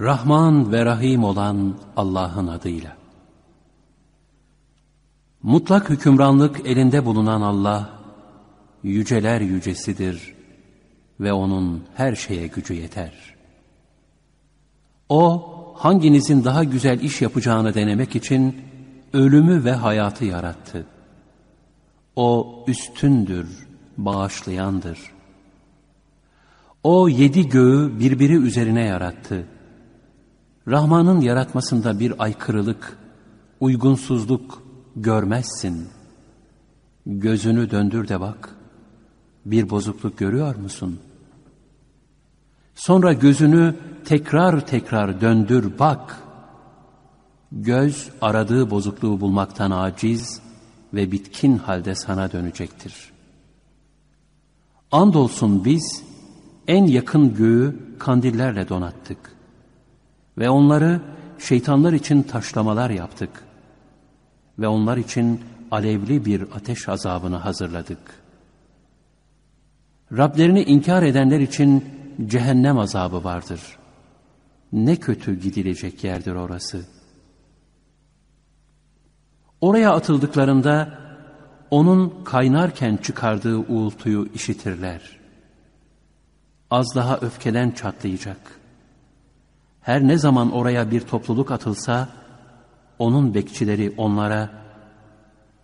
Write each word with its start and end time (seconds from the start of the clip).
Rahman 0.00 0.72
ve 0.72 0.84
Rahim 0.84 1.24
olan 1.24 1.78
Allah'ın 1.96 2.46
adıyla. 2.46 2.96
Mutlak 5.42 5.90
hükümranlık 5.90 6.66
elinde 6.66 7.04
bulunan 7.04 7.40
Allah, 7.40 7.90
yüceler 8.82 9.40
yücesidir 9.40 10.34
ve 11.20 11.32
O'nun 11.32 11.84
her 11.94 12.14
şeye 12.14 12.46
gücü 12.46 12.74
yeter. 12.74 13.12
O, 15.08 15.52
hanginizin 15.76 16.44
daha 16.44 16.64
güzel 16.64 17.00
iş 17.00 17.22
yapacağını 17.22 17.74
denemek 17.74 18.16
için 18.16 18.56
ölümü 19.12 19.64
ve 19.64 19.72
hayatı 19.72 20.24
yarattı. 20.24 20.86
O 22.16 22.64
üstündür, 22.66 23.66
bağışlayandır. 23.96 24.98
O 26.82 27.08
yedi 27.08 27.48
göğü 27.48 28.00
birbiri 28.00 28.36
üzerine 28.36 28.84
yarattı. 28.84 29.46
Rahman'ın 30.68 31.20
yaratmasında 31.20 32.00
bir 32.00 32.14
aykırılık, 32.18 32.98
uygunsuzluk 33.60 34.62
görmezsin. 34.96 35.88
Gözünü 37.06 37.70
döndür 37.70 38.08
de 38.08 38.20
bak, 38.20 38.54
bir 39.44 39.70
bozukluk 39.70 40.18
görüyor 40.18 40.56
musun? 40.56 41.00
Sonra 42.74 43.12
gözünü 43.12 43.74
tekrar 44.04 44.66
tekrar 44.66 45.20
döndür 45.20 45.78
bak. 45.78 46.22
Göz 47.52 48.10
aradığı 48.20 48.70
bozukluğu 48.70 49.20
bulmaktan 49.20 49.70
aciz 49.70 50.40
ve 50.94 51.12
bitkin 51.12 51.58
halde 51.58 51.94
sana 51.94 52.32
dönecektir. 52.32 53.12
Andolsun 54.92 55.64
biz 55.64 56.02
en 56.68 56.86
yakın 56.86 57.34
göğü 57.34 57.76
kandillerle 57.98 58.68
donattık 58.68 59.35
ve 60.38 60.50
onları 60.50 61.00
şeytanlar 61.38 61.92
için 61.92 62.22
taşlamalar 62.22 62.90
yaptık. 62.90 63.30
Ve 64.58 64.68
onlar 64.68 64.96
için 64.96 65.40
alevli 65.70 66.24
bir 66.24 66.42
ateş 66.42 66.88
azabını 66.88 67.36
hazırladık. 67.36 67.98
Rablerini 70.12 70.62
inkar 70.62 71.02
edenler 71.02 71.40
için 71.40 71.84
cehennem 72.26 72.78
azabı 72.78 73.24
vardır. 73.24 73.60
Ne 74.72 74.96
kötü 74.96 75.40
gidilecek 75.40 76.04
yerdir 76.04 76.34
orası. 76.34 76.84
Oraya 79.60 79.92
atıldıklarında 79.92 80.98
onun 81.70 82.24
kaynarken 82.24 82.96
çıkardığı 82.96 83.58
uğultuyu 83.58 84.28
işitirler. 84.34 85.18
Az 86.70 86.86
daha 86.94 87.18
öfkeden 87.18 87.70
çatlayacak.'' 87.70 88.65
Her 89.86 90.08
ne 90.08 90.18
zaman 90.18 90.52
oraya 90.52 90.90
bir 90.90 91.00
topluluk 91.00 91.50
atılsa, 91.50 92.08
onun 92.98 93.34
bekçileri 93.34 93.94
onlara, 93.96 94.50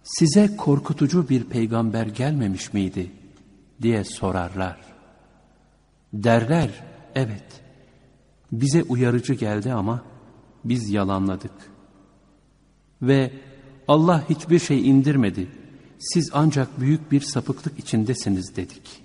size 0.02 0.56
korkutucu 0.56 1.28
bir 1.28 1.44
peygamber 1.44 2.06
gelmemiş 2.06 2.72
miydi? 2.72 3.10
diye 3.82 4.04
sorarlar. 4.04 4.76
Derler, 6.12 6.70
evet, 7.14 7.62
bize 8.52 8.82
uyarıcı 8.82 9.34
geldi 9.34 9.72
ama 9.72 10.02
biz 10.64 10.90
yalanladık. 10.90 11.54
Ve 13.02 13.32
Allah 13.88 14.28
hiçbir 14.28 14.58
şey 14.58 14.88
indirmedi, 14.88 15.48
siz 15.98 16.30
ancak 16.32 16.80
büyük 16.80 17.12
bir 17.12 17.20
sapıklık 17.20 17.78
içindesiniz 17.78 18.56
dedik. 18.56 19.02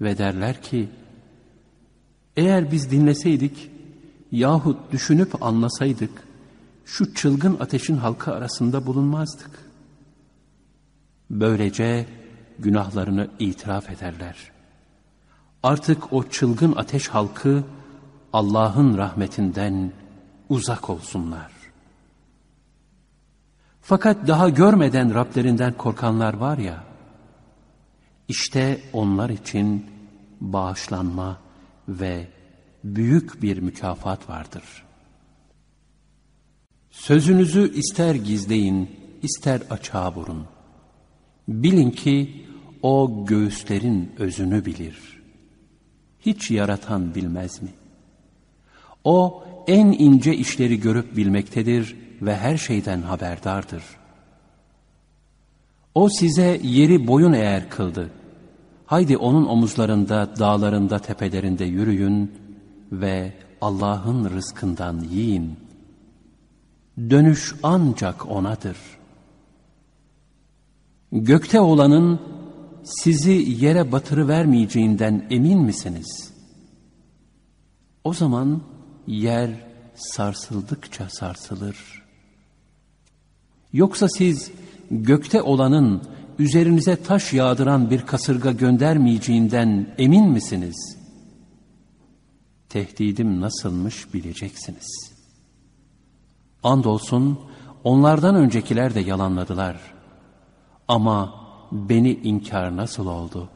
Ve 0.00 0.18
derler 0.18 0.62
ki, 0.62 0.88
eğer 2.36 2.72
biz 2.72 2.90
dinleseydik 2.90 3.70
yahut 4.32 4.92
düşünüp 4.92 5.42
anlasaydık 5.42 6.22
şu 6.84 7.14
çılgın 7.14 7.56
ateşin 7.60 7.96
halka 7.96 8.32
arasında 8.32 8.86
bulunmazdık. 8.86 9.50
Böylece 11.30 12.06
günahlarını 12.58 13.28
itiraf 13.38 13.90
ederler. 13.90 14.36
Artık 15.62 16.12
o 16.12 16.22
çılgın 16.28 16.72
ateş 16.76 17.08
halkı 17.08 17.64
Allah'ın 18.32 18.98
rahmetinden 18.98 19.92
uzak 20.48 20.90
olsunlar. 20.90 21.52
Fakat 23.80 24.28
daha 24.28 24.48
görmeden 24.48 25.14
Rablerinden 25.14 25.72
korkanlar 25.72 26.34
var 26.34 26.58
ya, 26.58 26.84
işte 28.28 28.80
onlar 28.92 29.30
için 29.30 29.86
bağışlanma, 30.40 31.38
ve 31.88 32.26
büyük 32.84 33.42
bir 33.42 33.58
mükafat 33.58 34.28
vardır. 34.28 34.84
Sözünüzü 36.90 37.72
ister 37.74 38.14
gizleyin, 38.14 38.90
ister 39.22 39.60
açığa 39.70 40.14
vurun. 40.14 40.46
Bilin 41.48 41.90
ki 41.90 42.46
o 42.82 43.24
göğüslerin 43.26 44.12
özünü 44.18 44.64
bilir. 44.64 45.22
Hiç 46.20 46.50
yaratan 46.50 47.14
bilmez 47.14 47.62
mi? 47.62 47.68
O 49.04 49.44
en 49.66 49.86
ince 49.86 50.36
işleri 50.36 50.80
görüp 50.80 51.16
bilmektedir 51.16 51.96
ve 52.22 52.36
her 52.36 52.56
şeyden 52.56 53.02
haberdardır. 53.02 53.82
O 55.94 56.08
size 56.08 56.60
yeri 56.62 57.06
boyun 57.06 57.32
eğer 57.32 57.70
kıldı. 57.70 58.10
Haydi 58.86 59.16
onun 59.16 59.46
omuzlarında, 59.46 60.38
dağlarında, 60.38 60.98
tepelerinde 60.98 61.64
yürüyün 61.64 62.32
ve 62.92 63.32
Allah'ın 63.60 64.30
rızkından 64.30 65.00
yiyin. 65.00 65.56
Dönüş 66.98 67.54
ancak 67.62 68.30
O'nadır. 68.30 68.76
Gökte 71.12 71.60
olanın 71.60 72.20
sizi 72.84 73.32
yere 73.32 73.92
batırı 73.92 74.28
vermeyeceğinden 74.28 75.26
emin 75.30 75.62
misiniz? 75.62 76.32
O 78.04 78.12
zaman 78.12 78.62
yer 79.06 79.50
sarsıldıkça 79.94 81.08
sarsılır. 81.08 82.02
Yoksa 83.72 84.08
siz 84.08 84.50
gökte 84.90 85.42
olanın 85.42 86.02
üzerinize 86.38 87.02
taş 87.02 87.32
yağdıran 87.32 87.90
bir 87.90 88.06
kasırga 88.06 88.52
göndermeyeceğinden 88.52 89.94
emin 89.98 90.28
misiniz? 90.28 90.96
Tehdidim 92.68 93.40
nasılmış 93.40 94.14
bileceksiniz. 94.14 95.12
Andolsun 96.62 97.40
onlardan 97.84 98.34
öncekiler 98.34 98.94
de 98.94 99.00
yalanladılar. 99.00 99.76
Ama 100.88 101.34
beni 101.72 102.12
inkar 102.12 102.76
nasıl 102.76 103.06
oldu? 103.06 103.48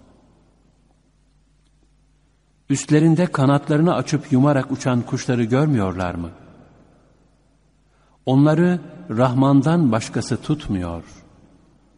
Üstlerinde 2.70 3.26
kanatlarını 3.26 3.94
açıp 3.94 4.32
yumarak 4.32 4.70
uçan 4.70 5.02
kuşları 5.02 5.44
görmüyorlar 5.44 6.14
mı? 6.14 6.30
Onları 8.26 8.80
Rahman'dan 9.10 9.92
başkası 9.92 10.42
tutmuyor.'' 10.42 11.19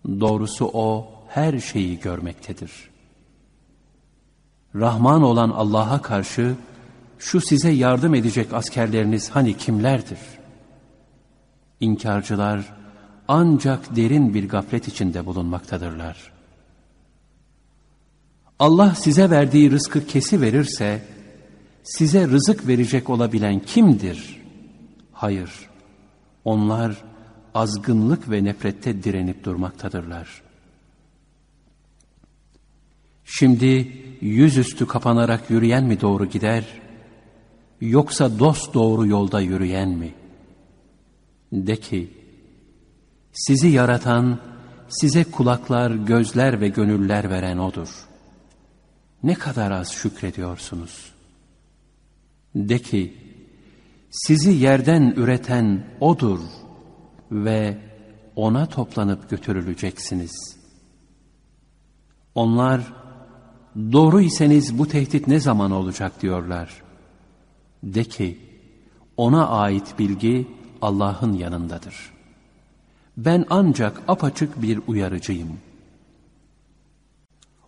Doğrusu 0.07 0.71
O 0.73 1.09
her 1.29 1.59
şeyi 1.59 2.01
görmektedir. 2.01 2.71
Rahman 4.75 5.23
olan 5.23 5.51
Allah'a 5.51 6.03
karşı 6.03 6.55
şu 7.19 7.41
size 7.41 7.71
yardım 7.71 8.15
edecek 8.15 8.53
askerleriniz 8.53 9.31
hani 9.31 9.57
kimlerdir? 9.57 10.19
İnkarcılar 11.81 12.73
ancak 13.29 13.97
derin 13.97 14.35
bir 14.35 14.49
gaflet 14.49 14.89
içinde 14.89 15.27
bulunmaktadırlar. 15.27 16.33
Allah 18.59 18.95
size 18.95 19.31
verdiği 19.31 19.71
rızkı 19.71 20.07
kesi 20.07 20.41
verirse, 20.41 21.03
size 21.83 22.29
rızık 22.29 22.69
verecek 22.69 23.11
olabilen 23.11 23.61
kimdir? 23.61 24.43
Hayır, 25.13 25.51
onlar 26.45 26.97
azgınlık 27.55 28.31
ve 28.31 28.45
nefrette 28.45 29.03
direnip 29.03 29.45
durmaktadırlar. 29.45 30.43
Şimdi 33.25 33.93
yüzüstü 34.21 34.87
kapanarak 34.87 35.51
yürüyen 35.51 35.85
mi 35.85 36.01
doğru 36.01 36.27
gider, 36.27 36.65
yoksa 37.81 38.39
dost 38.39 38.75
doğru 38.75 39.07
yolda 39.07 39.41
yürüyen 39.41 39.89
mi? 39.89 40.15
De 41.53 41.77
ki, 41.77 42.11
sizi 43.33 43.69
yaratan, 43.69 44.41
size 44.89 45.25
kulaklar, 45.25 45.91
gözler 45.91 46.61
ve 46.61 46.69
gönüller 46.69 47.31
veren 47.31 47.59
O'dur. 47.59 47.89
Ne 49.23 49.35
kadar 49.35 49.71
az 49.71 49.93
şükrediyorsunuz. 49.93 51.13
De 52.55 52.79
ki, 52.79 53.15
sizi 54.11 54.53
yerden 54.53 55.15
üreten 55.17 55.85
O'dur.'' 56.01 56.62
Ve 57.33 57.79
ona 58.37 58.67
toplanıp 58.67 59.31
götürüleceksiniz. 59.31 60.57
Onlar 62.35 62.93
doğru 63.77 64.21
iseniz 64.21 64.79
bu 64.79 64.89
tehdit 64.89 65.29
ne 65.29 65.41
zaman 65.41 65.71
olacak 65.71 66.23
diyorlar. 66.23 66.83
De 67.83 68.05
ki, 68.05 68.39
ona 69.17 69.49
ait 69.49 69.99
bilgi 69.99 70.49
Allah'ın 70.83 71.33
yanındadır. 71.33 72.13
Ben 73.17 73.47
ancak 73.51 74.03
apaçık 74.09 74.63
bir 74.63 74.81
uyarıcıyım. 74.87 75.59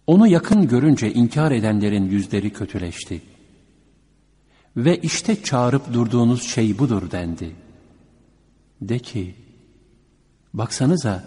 Onu 0.06 0.26
yakın 0.26 0.68
görünce 0.68 1.12
inkar 1.12 1.52
edenlerin 1.52 2.10
yüzleri 2.10 2.52
kötüleşti. 2.52 3.22
Ve 4.76 4.98
işte 4.98 5.42
çağırıp 5.42 5.92
durduğunuz 5.92 6.42
şey 6.42 6.78
budur 6.78 7.10
dendi. 7.10 7.50
De 8.80 8.98
ki, 8.98 9.34
baksanıza, 10.54 11.24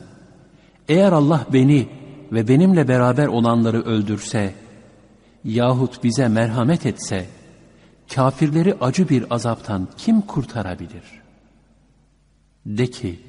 eğer 0.87 1.11
Allah 1.11 1.45
beni 1.53 1.89
ve 2.31 2.47
benimle 2.47 2.87
beraber 2.87 3.27
olanları 3.27 3.83
öldürse, 3.83 4.55
yahut 5.43 6.03
bize 6.03 6.27
merhamet 6.27 6.85
etse, 6.85 7.29
kafirleri 8.15 8.73
acı 8.81 9.09
bir 9.09 9.33
azaptan 9.33 9.87
kim 9.97 10.21
kurtarabilir? 10.21 11.03
De 12.65 12.87
ki, 12.87 13.19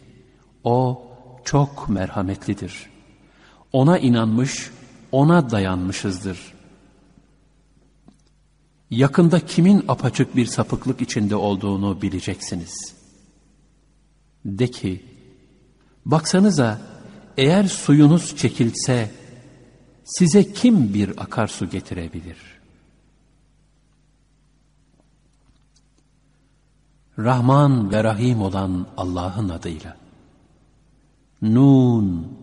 o 0.64 1.02
çok 1.44 1.88
merhametlidir. 1.88 2.90
Ona 3.72 3.98
inanmış, 3.98 4.70
ona 5.12 5.50
dayanmışızdır. 5.50 6.38
Yakında 8.90 9.40
kimin 9.40 9.84
apaçık 9.88 10.36
bir 10.36 10.46
sapıklık 10.46 11.00
içinde 11.00 11.36
olduğunu 11.36 12.02
bileceksiniz. 12.02 12.94
De 14.44 14.70
ki, 14.70 15.07
baksanıza 16.08 16.78
eğer 17.37 17.64
suyunuz 17.64 18.37
çekilse, 18.37 19.10
size 20.05 20.52
kim 20.52 20.94
bir 20.94 21.22
akarsu 21.22 21.70
getirebilir? 21.70 22.38
Rahman 27.19 27.90
ve 27.90 28.05
Rahim 28.05 28.43
olan 28.43 28.87
Allah'ın 28.96 29.49
adıyla. 29.49 29.96
Nun, 31.43 32.38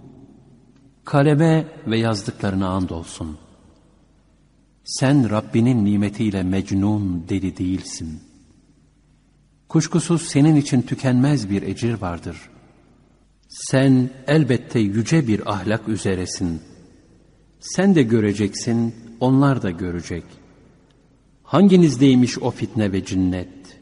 kaleme 1.06 1.68
ve 1.88 2.00
yazdıklarına 2.00 2.70
andolsun. 2.70 3.38
Sen 4.84 5.30
Rabbinin 5.30 5.86
nimetiyle 5.86 6.44
mecnun 6.44 7.26
deli 7.30 7.58
değilsin. 7.58 8.24
Kuşkusuz 9.70 10.22
senin 10.22 10.56
için 10.56 10.82
tükenmez 10.82 11.50
bir 11.50 11.62
ecir 11.62 11.94
vardır. 11.94 12.38
Sen 13.56 14.10
elbette 14.28 14.80
yüce 14.80 15.28
bir 15.28 15.52
ahlak 15.52 15.88
üzeresin. 15.88 16.62
Sen 17.60 17.96
de 17.96 18.04
göreceksin, 18.04 18.96
onlar 19.19 19.62
da 19.62 19.72
görecek. 19.72 20.24
Hanginizdeymiş 21.44 22.40
o 22.40 22.52
fitne 22.52 22.92
ve 22.92 23.06
cinnet? 23.06 23.80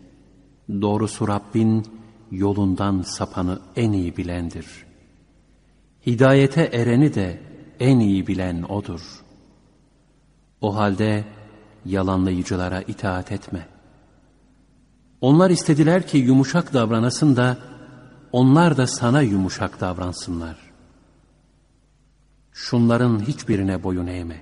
Doğrusu 0.70 1.28
Rabbin 1.28 1.86
yolundan 2.32 3.02
sapanı 3.02 3.60
en 3.76 3.92
iyi 3.92 4.18
bilendir. 4.18 4.66
Hidayete 6.06 6.70
ereni 6.74 7.14
de 7.14 7.40
en 7.80 8.00
iyi 8.00 8.28
bilen 8.28 8.64
O'dur. 8.64 9.24
O 10.62 10.76
halde 10.76 11.24
yalanlayıcılara 11.86 12.82
itaat 12.82 13.32
etme. 13.32 13.68
Onlar 15.22 15.50
istediler 15.50 16.08
ki 16.08 16.18
yumuşak 16.18 16.74
davranasın 16.74 17.36
da 17.36 17.73
onlar 18.34 18.78
da 18.78 18.88
sana 18.88 19.22
yumuşak 19.22 19.82
davransınlar. 19.82 20.58
Şunların 22.52 23.20
hiçbirine 23.20 23.84
boyun 23.84 24.08
eğme. 24.08 24.42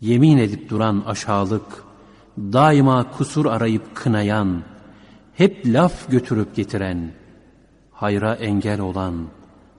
Yemin 0.00 0.38
edip 0.38 0.70
duran 0.70 1.02
aşağılık, 1.06 1.84
daima 2.38 3.10
kusur 3.10 3.46
arayıp 3.46 3.94
kınayan, 3.94 4.62
hep 5.34 5.66
laf 5.66 6.10
götürüp 6.10 6.56
getiren, 6.56 7.12
hayra 7.92 8.34
engel 8.34 8.80
olan, 8.80 9.14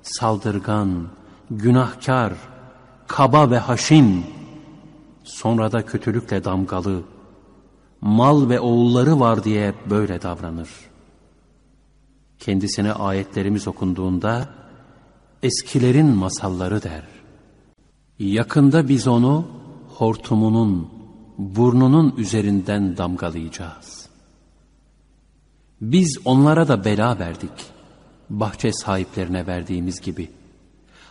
saldırgan, 0.01 1.07
günahkar, 1.51 2.33
kaba 3.07 3.51
ve 3.51 3.57
haşin, 3.57 4.25
sonra 5.24 5.71
da 5.71 5.85
kötülükle 5.85 6.44
damgalı, 6.44 7.01
mal 8.01 8.50
ve 8.50 8.59
oğulları 8.59 9.19
var 9.19 9.44
diye 9.44 9.74
böyle 9.89 10.21
davranır. 10.21 10.90
Kendisine 12.41 12.93
ayetlerimiz 12.93 13.67
okunduğunda, 13.67 14.49
eskilerin 15.43 16.05
masalları 16.05 16.83
der. 16.83 17.03
Yakında 18.19 18.89
biz 18.89 19.07
onu 19.07 19.47
hortumunun, 19.88 20.89
burnunun 21.38 22.15
üzerinden 22.17 22.97
damgalayacağız. 22.97 24.09
Biz 25.81 26.17
onlara 26.25 26.67
da 26.67 26.85
bela 26.85 27.19
verdik, 27.19 27.51
bahçe 28.29 28.73
sahiplerine 28.73 29.47
verdiğimiz 29.47 30.01
gibi. 30.01 30.31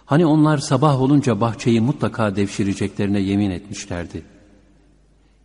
Hani 0.04 0.26
onlar 0.26 0.58
sabah 0.58 1.00
olunca 1.00 1.40
bahçeyi 1.40 1.80
mutlaka 1.80 2.36
devşireceklerine 2.36 3.20
yemin 3.20 3.50
etmişlerdi. 3.50 4.22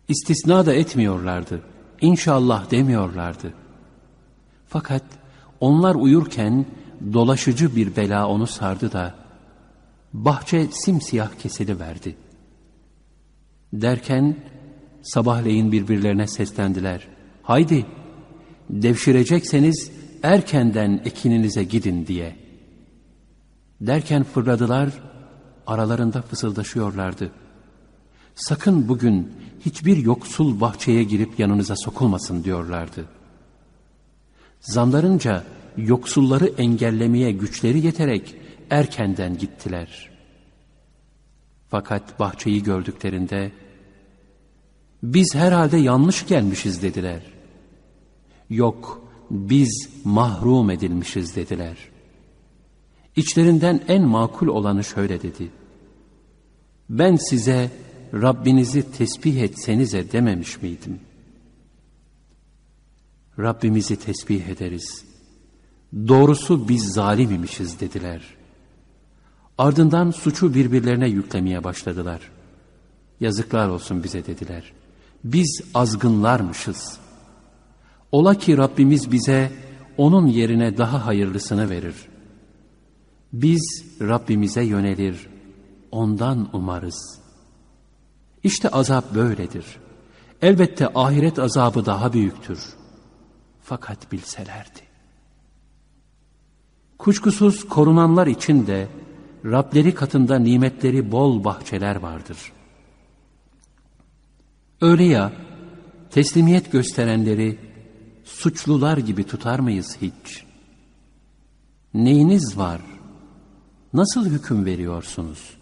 İstisna 0.08 0.66
da 0.66 0.74
etmiyorlardı, 0.74 1.62
İnşallah 2.00 2.70
demiyorlardı. 2.70 3.52
Fakat 4.68 5.02
onlar 5.60 5.94
uyurken 5.94 6.66
dolaşıcı 7.12 7.76
bir 7.76 7.96
bela 7.96 8.28
onu 8.28 8.46
sardı 8.46 8.92
da, 8.92 9.14
bahçe 10.12 10.66
simsiyah 10.70 11.34
kesili 11.38 11.80
verdi. 11.80 12.16
Derken 13.72 14.36
sabahleyin 15.02 15.72
birbirlerine 15.72 16.26
seslendiler. 16.26 17.08
Haydi 17.42 17.86
devşirecekseniz 18.70 19.90
erkenden 20.22 21.00
ekininize 21.04 21.64
gidin 21.64 22.06
diye. 22.06 22.36
Derken 23.80 24.24
fırladılar, 24.24 24.90
aralarında 25.66 26.22
fısıldaşıyorlardı. 26.22 27.30
Sakın 28.34 28.88
bugün 28.88 29.32
hiçbir 29.64 29.96
yoksul 29.96 30.60
bahçeye 30.60 31.04
girip 31.04 31.38
yanınıza 31.38 31.74
sokulmasın 31.76 32.44
diyorlardı. 32.44 33.15
Zamlarınca 34.60 35.44
yoksulları 35.76 36.46
engellemeye 36.46 37.32
güçleri 37.32 37.86
yeterek 37.86 38.34
erkenden 38.70 39.38
gittiler. 39.38 40.10
Fakat 41.68 42.20
bahçeyi 42.20 42.62
gördüklerinde, 42.62 43.52
biz 45.02 45.34
herhalde 45.34 45.76
yanlış 45.76 46.26
gelmişiz 46.26 46.82
dediler. 46.82 47.22
Yok, 48.50 49.02
biz 49.30 49.88
mahrum 50.04 50.70
edilmişiz 50.70 51.36
dediler. 51.36 51.76
İçlerinden 53.16 53.80
en 53.88 54.02
makul 54.02 54.48
olanı 54.48 54.84
şöyle 54.84 55.22
dedi. 55.22 55.50
Ben 56.90 57.16
size 57.16 57.70
Rabbinizi 58.14 58.92
tesbih 58.92 59.36
etsenize 59.36 60.12
dememiş 60.12 60.62
miydim? 60.62 61.00
Rabbimizi 63.38 63.96
tesbih 63.96 64.46
ederiz. 64.46 65.04
Doğrusu 66.08 66.68
biz 66.68 66.92
zalim 66.92 67.30
imişiz 67.30 67.80
dediler. 67.80 68.22
Ardından 69.58 70.10
suçu 70.10 70.54
birbirlerine 70.54 71.08
yüklemeye 71.08 71.64
başladılar. 71.64 72.20
Yazıklar 73.20 73.68
olsun 73.68 74.04
bize 74.04 74.26
dediler. 74.26 74.72
Biz 75.24 75.60
azgınlarmışız. 75.74 76.98
Ola 78.12 78.34
ki 78.34 78.56
Rabbimiz 78.56 79.12
bize 79.12 79.52
onun 79.96 80.26
yerine 80.26 80.78
daha 80.78 81.06
hayırlısını 81.06 81.70
verir. 81.70 81.94
Biz 83.32 83.84
Rabbimize 84.00 84.62
yönelir, 84.62 85.28
ondan 85.90 86.48
umarız. 86.52 87.18
İşte 88.42 88.68
azap 88.68 89.14
böyledir. 89.14 89.64
Elbette 90.42 90.88
ahiret 90.94 91.38
azabı 91.38 91.86
daha 91.86 92.12
büyüktür. 92.12 92.58
Fakat 93.68 94.12
bilselerdi. 94.12 94.80
Kuşkusuz 96.98 97.68
korunanlar 97.68 98.26
için 98.26 98.66
de 98.66 98.88
Rableri 99.44 99.94
katında 99.94 100.38
nimetleri 100.38 101.12
bol 101.12 101.44
bahçeler 101.44 101.96
vardır. 101.96 102.52
Öyle 104.80 105.04
ya, 105.04 105.32
teslimiyet 106.10 106.72
gösterenleri 106.72 107.58
suçlular 108.24 108.98
gibi 108.98 109.24
tutar 109.24 109.58
mıyız 109.58 109.96
hiç? 110.02 110.44
Neyiniz 111.94 112.58
var? 112.58 112.80
Nasıl 113.92 114.26
hüküm 114.26 114.64
veriyorsunuz? 114.64 115.56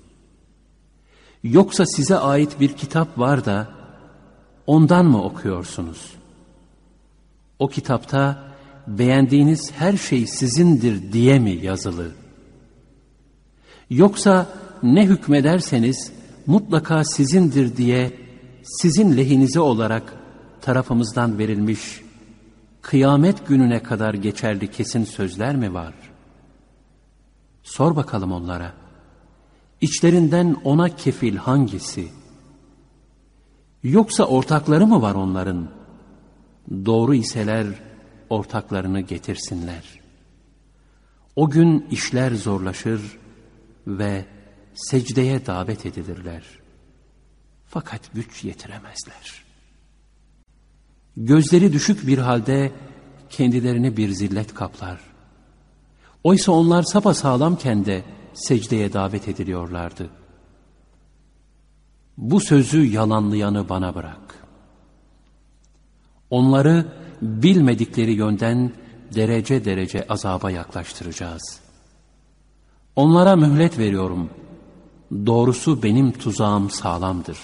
Yoksa 1.42 1.86
size 1.86 2.18
ait 2.18 2.60
bir 2.60 2.72
kitap 2.72 3.18
var 3.18 3.44
da 3.44 3.68
ondan 4.66 5.06
mı 5.06 5.22
okuyorsunuz? 5.22 6.23
O 7.58 7.68
kitapta 7.68 8.44
beğendiğiniz 8.86 9.72
her 9.72 9.96
şey 9.96 10.26
sizindir 10.26 11.12
diye 11.12 11.38
mi 11.38 11.50
yazılı? 11.50 12.12
Yoksa 13.90 14.46
ne 14.82 15.06
hükmederseniz 15.06 16.12
mutlaka 16.46 17.04
sizindir 17.04 17.76
diye 17.76 18.12
sizin 18.62 19.16
lehinize 19.16 19.60
olarak 19.60 20.14
tarafımızdan 20.60 21.38
verilmiş 21.38 22.00
kıyamet 22.82 23.48
gününe 23.48 23.82
kadar 23.82 24.14
geçerli 24.14 24.70
kesin 24.70 25.04
sözler 25.04 25.56
mi 25.56 25.74
var? 25.74 25.94
Sor 27.62 27.96
bakalım 27.96 28.32
onlara. 28.32 28.72
İçlerinden 29.80 30.56
ona 30.64 30.88
kefil 30.88 31.36
hangisi? 31.36 32.08
Yoksa 33.82 34.24
ortakları 34.24 34.86
mı 34.86 35.02
var 35.02 35.14
onların? 35.14 35.68
Doğru 36.70 37.14
iseler 37.14 37.66
ortaklarını 38.30 39.00
getirsinler. 39.00 40.00
O 41.36 41.50
gün 41.50 41.86
işler 41.90 42.32
zorlaşır 42.32 43.18
ve 43.86 44.24
secdeye 44.74 45.46
davet 45.46 45.86
edilirler. 45.86 46.44
Fakat 47.66 48.00
güç 48.14 48.44
yetiremezler. 48.44 49.44
Gözleri 51.16 51.72
düşük 51.72 52.06
bir 52.06 52.18
halde 52.18 52.72
kendilerini 53.30 53.96
bir 53.96 54.08
zillet 54.08 54.54
kaplar. 54.54 55.00
Oysa 56.24 56.52
onlar 56.52 56.82
sapasağlamken 56.82 57.84
de 57.84 58.04
secdeye 58.34 58.92
davet 58.92 59.28
ediliyorlardı. 59.28 60.10
Bu 62.16 62.40
sözü 62.40 62.84
yalanlayanı 62.84 63.68
bana 63.68 63.94
bırak. 63.94 64.43
Onları 66.34 66.86
bilmedikleri 67.22 68.12
yönden 68.12 68.72
derece 69.14 69.64
derece 69.64 70.06
azaba 70.08 70.50
yaklaştıracağız. 70.50 71.60
Onlara 72.96 73.36
mühlet 73.36 73.78
veriyorum. 73.78 74.30
Doğrusu 75.26 75.82
benim 75.82 76.12
tuzağım 76.12 76.70
sağlamdır. 76.70 77.38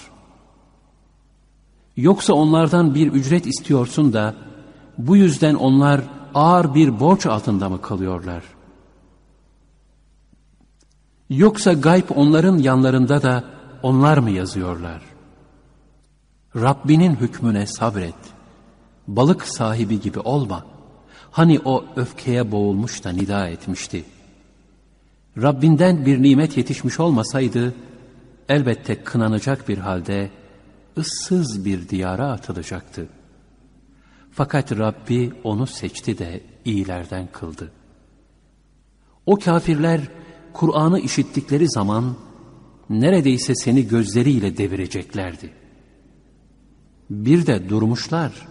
Yoksa 1.97 2.33
onlardan 2.33 2.95
bir 2.95 3.11
ücret 3.11 3.45
istiyorsun 3.47 4.13
da 4.13 4.35
bu 4.97 5.17
yüzden 5.17 5.55
onlar 5.55 6.01
ağır 6.33 6.75
bir 6.75 6.99
borç 6.99 7.25
altında 7.25 7.69
mı 7.69 7.81
kalıyorlar? 7.81 8.43
Yoksa 11.29 11.73
gayb 11.73 12.09
onların 12.15 12.57
yanlarında 12.57 13.21
da 13.21 13.43
onlar 13.83 14.17
mı 14.17 14.31
yazıyorlar? 14.31 15.01
Rabbinin 16.55 17.15
hükmüne 17.15 17.67
sabret. 17.67 18.40
Balık 19.07 19.47
sahibi 19.47 19.99
gibi 19.99 20.19
olma. 20.19 20.65
Hani 21.31 21.59
o 21.65 21.85
öfkeye 21.95 22.51
boğulmuş 22.51 23.03
da 23.03 23.09
nida 23.09 23.47
etmişti. 23.47 24.03
Rabbinden 25.37 26.05
bir 26.05 26.23
nimet 26.23 26.57
yetişmiş 26.57 26.99
olmasaydı, 26.99 27.73
elbette 28.49 29.03
kınanacak 29.03 29.69
bir 29.69 29.77
halde 29.77 30.31
ıssız 30.97 31.65
bir 31.65 31.89
diyara 31.89 32.31
atılacaktı. 32.31 33.07
Fakat 34.31 34.71
Rabbi 34.71 35.33
onu 35.43 35.67
seçti 35.67 36.17
de 36.17 36.41
iyilerden 36.65 37.27
kıldı. 37.31 37.71
O 39.25 39.35
kafirler 39.35 40.01
Kur'an'ı 40.53 40.99
işittikleri 40.99 41.69
zaman 41.69 42.15
neredeyse 42.89 43.55
seni 43.55 43.87
gözleriyle 43.87 44.57
devireceklerdi. 44.57 45.49
Bir 47.09 47.45
de 47.45 47.69
durmuşlar, 47.69 48.47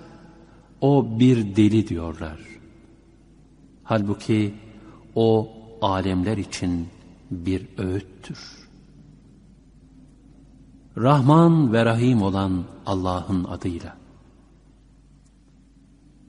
o 0.81 1.19
bir 1.21 1.57
deli 1.57 1.89
diyorlar. 1.89 2.41
Halbuki 3.85 4.55
o 5.15 5.53
alemler 5.83 6.37
için 6.37 6.89
bir 7.31 7.67
öğüttür. 7.79 8.69
Rahman 10.97 11.73
ve 11.73 11.85
Rahim 11.85 12.23
olan 12.23 12.65
Allah'ın 12.87 13.45
adıyla. 13.45 13.97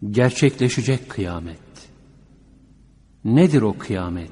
Gerçekleşecek 0.09 1.09
kıyamet. 1.09 1.59
Nedir 3.25 3.61
o 3.61 3.77
kıyamet? 3.77 4.31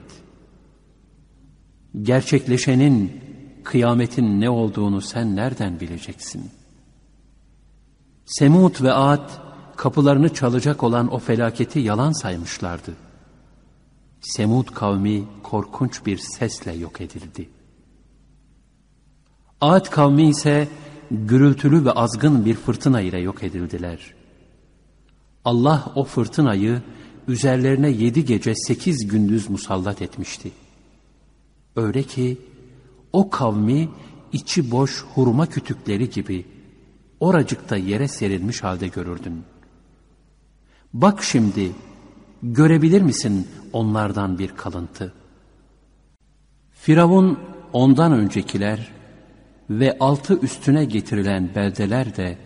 Gerçekleşenin, 2.01 3.21
kıyametin 3.63 4.41
ne 4.41 4.49
olduğunu 4.49 5.01
sen 5.01 5.35
nereden 5.35 5.79
bileceksin? 5.79 6.51
Semud 8.25 8.81
ve 8.81 8.93
Ad, 8.93 9.29
kapılarını 9.79 10.33
çalacak 10.33 10.83
olan 10.83 11.13
o 11.13 11.19
felaketi 11.19 11.79
yalan 11.79 12.11
saymışlardı. 12.11 12.93
Semud 14.21 14.67
kavmi 14.67 15.23
korkunç 15.43 16.05
bir 16.05 16.17
sesle 16.17 16.71
yok 16.73 17.01
edildi. 17.01 17.49
Ad 19.61 19.89
kavmi 19.89 20.29
ise 20.29 20.67
gürültülü 21.11 21.85
ve 21.85 21.91
azgın 21.91 22.45
bir 22.45 22.55
fırtına 22.55 23.01
ile 23.01 23.19
yok 23.19 23.43
edildiler. 23.43 24.13
Allah 25.45 25.91
o 25.95 26.03
fırtınayı 26.03 26.81
üzerlerine 27.27 27.89
yedi 27.89 28.25
gece 28.25 28.55
sekiz 28.55 29.07
gündüz 29.07 29.49
musallat 29.49 30.01
etmişti. 30.01 30.51
Öyle 31.75 32.03
ki 32.03 32.37
o 33.13 33.29
kavmi 33.29 33.89
içi 34.31 34.71
boş 34.71 35.05
hurma 35.15 35.45
kütükleri 35.45 36.09
gibi 36.09 36.45
oracıkta 37.19 37.77
yere 37.77 38.07
serilmiş 38.07 38.63
halde 38.63 38.87
görürdün. 38.87 39.43
Bak 40.93 41.23
şimdi 41.23 41.71
görebilir 42.43 43.01
misin 43.01 43.47
onlardan 43.73 44.39
bir 44.39 44.47
kalıntı? 44.47 45.13
Firavun 46.71 47.39
ondan 47.73 48.11
öncekiler 48.11 48.91
ve 49.69 49.97
altı 49.99 50.39
üstüne 50.39 50.85
getirilen 50.85 51.55
beldeler 51.55 52.15
de 52.15 52.37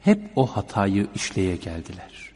hep 0.00 0.32
o 0.36 0.46
hatayı 0.46 1.06
işleye 1.14 1.56
geldiler. 1.56 2.32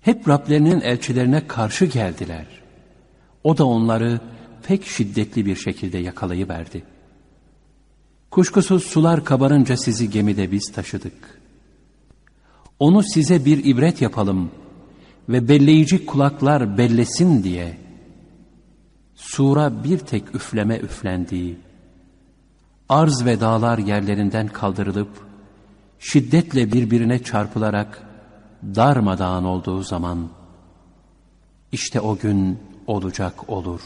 Hep 0.00 0.28
Rablerinin 0.28 0.80
elçilerine 0.80 1.46
karşı 1.46 1.84
geldiler. 1.84 2.46
O 3.44 3.58
da 3.58 3.66
onları 3.66 4.20
pek 4.62 4.86
şiddetli 4.86 5.46
bir 5.46 5.56
şekilde 5.56 5.98
yakalayıverdi. 5.98 6.82
Kuşkusuz 8.30 8.84
sular 8.84 9.24
kabarınca 9.24 9.76
sizi 9.76 10.10
gemide 10.10 10.52
biz 10.52 10.72
taşıdık. 10.72 11.37
Onu 12.80 13.02
size 13.02 13.44
bir 13.44 13.64
ibret 13.64 14.02
yapalım 14.02 14.50
ve 15.28 15.48
belleyici 15.48 16.06
kulaklar 16.06 16.78
bellesin 16.78 17.42
diye 17.42 17.76
sura 19.14 19.84
bir 19.84 19.98
tek 19.98 20.34
üfleme 20.34 20.76
üflendiği, 20.76 21.58
arz 22.88 23.24
ve 23.24 23.40
dağlar 23.40 23.78
yerlerinden 23.78 24.48
kaldırılıp 24.48 25.08
şiddetle 25.98 26.72
birbirine 26.72 27.22
çarpılarak 27.22 28.02
darmadağın 28.62 29.44
olduğu 29.44 29.82
zaman 29.82 30.28
işte 31.72 32.00
o 32.00 32.18
gün 32.18 32.58
olacak 32.86 33.50
olur. 33.50 33.80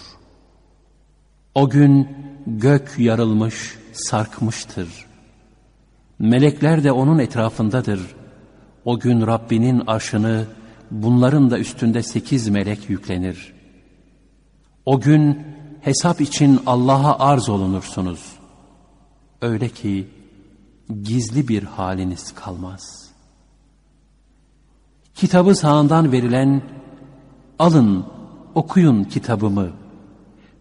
O 1.55 1.71
gün 1.71 2.09
gök 2.47 2.95
yarılmış, 2.99 3.79
sarkmıştır. 3.93 5.07
Melekler 6.19 6.85
de 6.85 6.93
onun 6.93 7.19
etrafındadır. 7.19 8.01
O 8.85 8.99
gün 8.99 9.27
Rabbinin 9.27 9.83
arşını 9.87 10.47
bunların 10.91 11.51
da 11.51 11.59
üstünde 11.59 12.03
sekiz 12.03 12.49
melek 12.49 12.91
yüklenir. 12.91 13.53
O 14.87 15.01
gün 15.01 15.47
hesap 15.81 16.21
için 16.21 16.61
Allah'a 16.67 17.19
arz 17.19 17.49
olunursunuz. 17.49 18.33
Öyle 19.41 19.69
ki 19.69 20.09
gizli 21.03 21.49
bir 21.49 21.63
haliniz 21.63 22.35
kalmaz. 22.35 23.11
Kitabı 25.15 25.55
sağından 25.55 26.13
verilen, 26.13 26.63
alın 27.59 28.07
okuyun 28.55 29.05
kitabımı. 29.05 29.71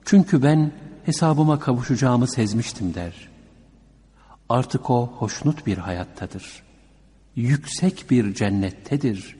Çünkü 0.05 0.43
ben 0.43 0.71
hesabıma 1.05 1.59
kavuşacağımı 1.59 2.27
sezmiştim 2.27 2.93
der. 2.93 3.29
Artık 4.49 4.89
o 4.89 5.07
hoşnut 5.07 5.65
bir 5.67 5.77
hayattadır. 5.77 6.63
Yüksek 7.35 8.05
bir 8.09 8.33
cennettedir. 8.33 9.35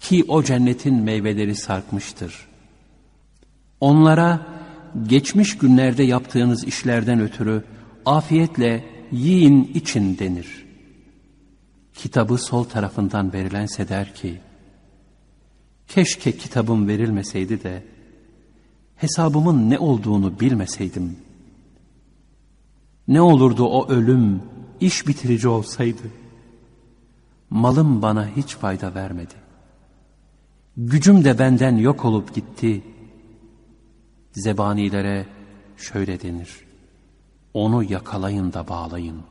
Ki 0.00 0.24
o 0.28 0.42
cennetin 0.42 0.94
meyveleri 0.94 1.54
sarkmıştır. 1.54 2.48
Onlara 3.80 4.46
geçmiş 5.06 5.58
günlerde 5.58 6.02
yaptığınız 6.02 6.64
işlerden 6.64 7.20
ötürü 7.20 7.64
afiyetle 8.06 8.84
yiyin 9.12 9.64
için 9.74 10.18
denir. 10.18 10.66
Kitabı 11.94 12.38
sol 12.38 12.64
tarafından 12.64 13.32
verilense 13.32 13.88
der 13.88 14.14
ki, 14.14 14.40
keşke 15.88 16.32
kitabım 16.32 16.88
verilmeseydi 16.88 17.62
de, 17.62 17.84
hesabımın 18.96 19.70
ne 19.70 19.78
olduğunu 19.78 20.40
bilmeseydim. 20.40 21.16
Ne 23.08 23.20
olurdu 23.20 23.64
o 23.64 23.88
ölüm, 23.88 24.42
iş 24.80 25.06
bitirici 25.08 25.48
olsaydı. 25.48 26.02
Malım 27.50 28.02
bana 28.02 28.26
hiç 28.26 28.56
fayda 28.56 28.94
vermedi. 28.94 29.34
Gücüm 30.76 31.24
de 31.24 31.38
benden 31.38 31.76
yok 31.76 32.04
olup 32.04 32.34
gitti. 32.34 32.82
Zebanilere 34.32 35.26
şöyle 35.76 36.22
denir. 36.22 36.64
Onu 37.54 37.84
yakalayın 37.84 38.52
da 38.52 38.68
bağlayın. 38.68 39.22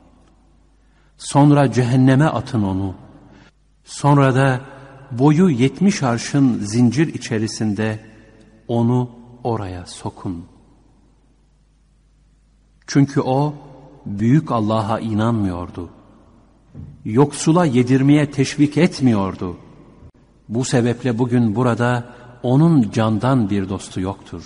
Sonra 1.18 1.72
cehenneme 1.72 2.26
atın 2.26 2.64
onu. 2.64 2.96
Sonra 3.84 4.36
da 4.36 4.62
boyu 5.12 5.50
yetmiş 5.50 6.04
arşın 6.04 6.60
zincir 6.60 7.14
içerisinde 7.14 8.06
onu 8.68 9.10
oraya 9.44 9.86
sokun. 9.86 10.46
Çünkü 12.88 13.22
o 13.22 13.54
büyük 14.06 14.52
Allah'a 14.52 15.00
inanmıyordu. 15.00 15.90
Yoksula 17.06 17.66
yedirmeye 17.66 18.32
teşvik 18.32 18.78
etmiyordu. 18.78 19.58
Bu 20.50 20.66
sebeple 20.66 21.18
bugün 21.18 21.56
burada 21.56 22.14
onun 22.44 22.92
candan 22.92 23.50
bir 23.50 23.70
dostu 23.70 24.02
yoktur. 24.02 24.44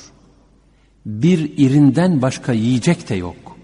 Bir 1.05 1.57
irinden 1.57 2.21
başka 2.21 2.53
yiyecek 2.53 3.09
de 3.09 3.15
yok. 3.15 3.57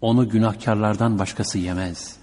Onu 0.00 0.28
günahkarlardan 0.28 1.18
başkası 1.18 1.58
yemez. 1.58 2.16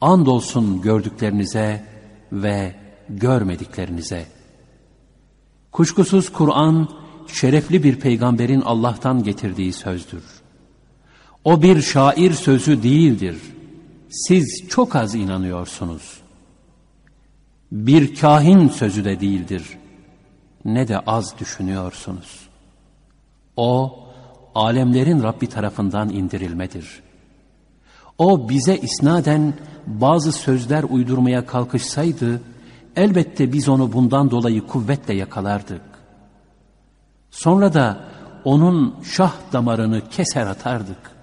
Andolsun 0.00 0.82
gördüklerinize 0.82 1.84
ve 2.32 2.74
görmediklerinize. 3.08 4.26
Kuşkusuz 5.72 6.32
Kur'an 6.32 6.88
şerefli 7.26 7.82
bir 7.82 8.00
peygamberin 8.00 8.60
Allah'tan 8.60 9.22
getirdiği 9.22 9.72
sözdür. 9.72 10.24
O 11.44 11.62
bir 11.62 11.82
şair 11.82 12.32
sözü 12.32 12.82
değildir. 12.82 13.36
Siz 14.10 14.68
çok 14.68 14.96
az 14.96 15.14
inanıyorsunuz. 15.14 16.20
Bir 17.72 18.14
kahin 18.14 18.68
sözü 18.68 19.04
de 19.04 19.20
değildir. 19.20 19.78
Ne 20.64 20.88
de 20.88 20.98
az 20.98 21.38
düşünüyorsunuz. 21.40 22.48
O, 23.56 23.98
alemlerin 24.54 25.22
Rabbi 25.22 25.46
tarafından 25.46 26.10
indirilmedir. 26.10 27.02
O 28.18 28.48
bize 28.48 28.76
isnaden 28.76 29.54
bazı 29.86 30.32
sözler 30.32 30.84
uydurmaya 30.88 31.46
kalkışsaydı, 31.46 32.40
elbette 32.96 33.52
biz 33.52 33.68
onu 33.68 33.92
bundan 33.92 34.30
dolayı 34.30 34.66
kuvvetle 34.66 35.14
yakalardık. 35.14 35.82
Sonra 37.30 37.74
da 37.74 38.04
onun 38.44 38.94
şah 39.02 39.32
damarını 39.52 40.08
keser 40.08 40.46
atardık. 40.46 41.17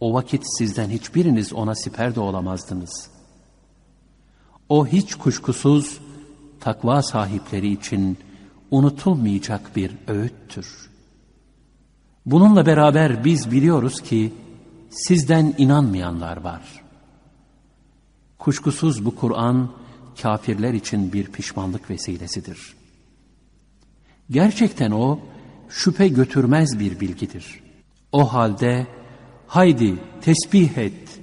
O 0.00 0.14
vakit 0.14 0.42
sizden 0.58 0.90
hiçbiriniz 0.90 1.52
ona 1.52 1.74
siper 1.74 2.14
de 2.14 2.20
olamazdınız. 2.20 3.10
O 4.68 4.86
hiç 4.86 5.14
kuşkusuz 5.14 6.00
takva 6.60 7.02
sahipleri 7.02 7.72
için 7.72 8.18
unutulmayacak 8.70 9.76
bir 9.76 9.92
öğüttür. 10.06 10.90
Bununla 12.26 12.66
beraber 12.66 13.24
biz 13.24 13.50
biliyoruz 13.50 14.00
ki 14.00 14.32
sizden 14.90 15.54
inanmayanlar 15.58 16.36
var. 16.36 16.62
Kuşkusuz 18.38 19.04
bu 19.04 19.16
Kur'an 19.16 19.70
kafirler 20.22 20.74
için 20.74 21.12
bir 21.12 21.26
pişmanlık 21.26 21.90
vesilesidir. 21.90 22.74
Gerçekten 24.30 24.90
o 24.90 25.18
şüphe 25.68 26.08
götürmez 26.08 26.78
bir 26.78 27.00
bilgidir. 27.00 27.60
O 28.12 28.32
halde 28.32 28.86
haydi 29.50 29.98
tesbih 30.20 30.78
et 30.78 31.20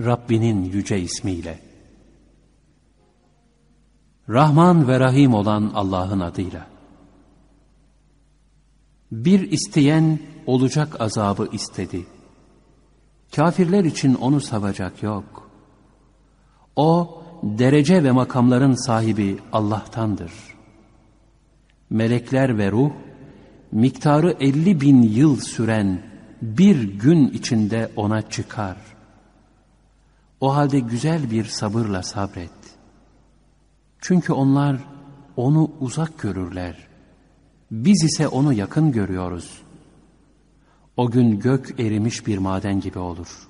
Rabbinin 0.00 0.64
yüce 0.64 1.00
ismiyle. 1.00 1.58
Rahman 4.28 4.88
ve 4.88 5.00
Rahim 5.00 5.34
olan 5.34 5.70
Allah'ın 5.74 6.20
adıyla. 6.20 6.66
Bir 9.12 9.50
isteyen 9.50 10.18
olacak 10.46 11.00
azabı 11.00 11.48
istedi. 11.52 12.06
Kafirler 13.36 13.84
için 13.84 14.14
onu 14.14 14.40
savacak 14.40 15.02
yok. 15.02 15.50
O 16.76 17.22
derece 17.42 18.04
ve 18.04 18.10
makamların 18.10 18.74
sahibi 18.74 19.38
Allah'tandır. 19.52 20.32
Melekler 21.90 22.58
ve 22.58 22.70
ruh 22.70 22.90
miktarı 23.72 24.36
elli 24.40 24.80
bin 24.80 25.02
yıl 25.02 25.36
süren 25.36 26.09
bir 26.42 26.82
gün 26.82 27.28
içinde 27.28 27.90
ona 27.96 28.30
çıkar. 28.30 28.76
O 30.40 30.54
halde 30.54 30.78
güzel 30.78 31.30
bir 31.30 31.44
sabırla 31.44 32.02
sabret. 32.02 32.50
Çünkü 34.00 34.32
onlar 34.32 34.76
onu 35.36 35.70
uzak 35.80 36.18
görürler. 36.18 36.76
Biz 37.70 38.04
ise 38.04 38.28
onu 38.28 38.52
yakın 38.52 38.92
görüyoruz. 38.92 39.62
O 40.96 41.10
gün 41.10 41.40
gök 41.40 41.80
erimiş 41.80 42.26
bir 42.26 42.38
maden 42.38 42.80
gibi 42.80 42.98
olur. 42.98 43.48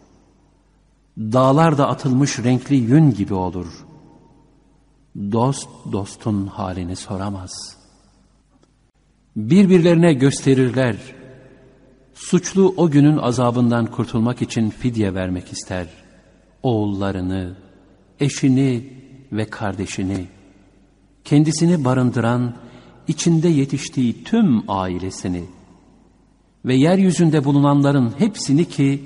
Dağlar 1.19 1.79
da 1.79 1.89
atılmış 1.89 2.39
renkli 2.39 2.77
yün 2.77 3.11
gibi 3.11 3.35
olur. 3.35 3.87
Dost 5.33 5.69
dostun 5.93 6.47
halini 6.47 6.97
soramaz. 6.97 7.77
Birbirlerine 9.37 10.13
gösterirler. 10.13 10.97
Suçlu 12.21 12.75
o 12.77 12.91
günün 12.91 13.17
azabından 13.17 13.87
kurtulmak 13.87 14.43
için 14.43 14.71
fidye 14.71 15.15
vermek 15.15 15.53
ister. 15.53 15.87
Oğullarını, 16.63 17.57
eşini 18.21 18.93
ve 19.33 19.51
kardeşini, 19.51 20.27
kendisini 21.25 21.85
barındıran, 21.85 22.57
içinde 23.09 23.49
yetiştiği 23.49 24.25
tüm 24.25 24.71
ailesini 24.71 25.45
ve 26.65 26.75
yeryüzünde 26.75 27.45
bulunanların 27.45 28.15
hepsini 28.19 28.65
ki 28.65 29.05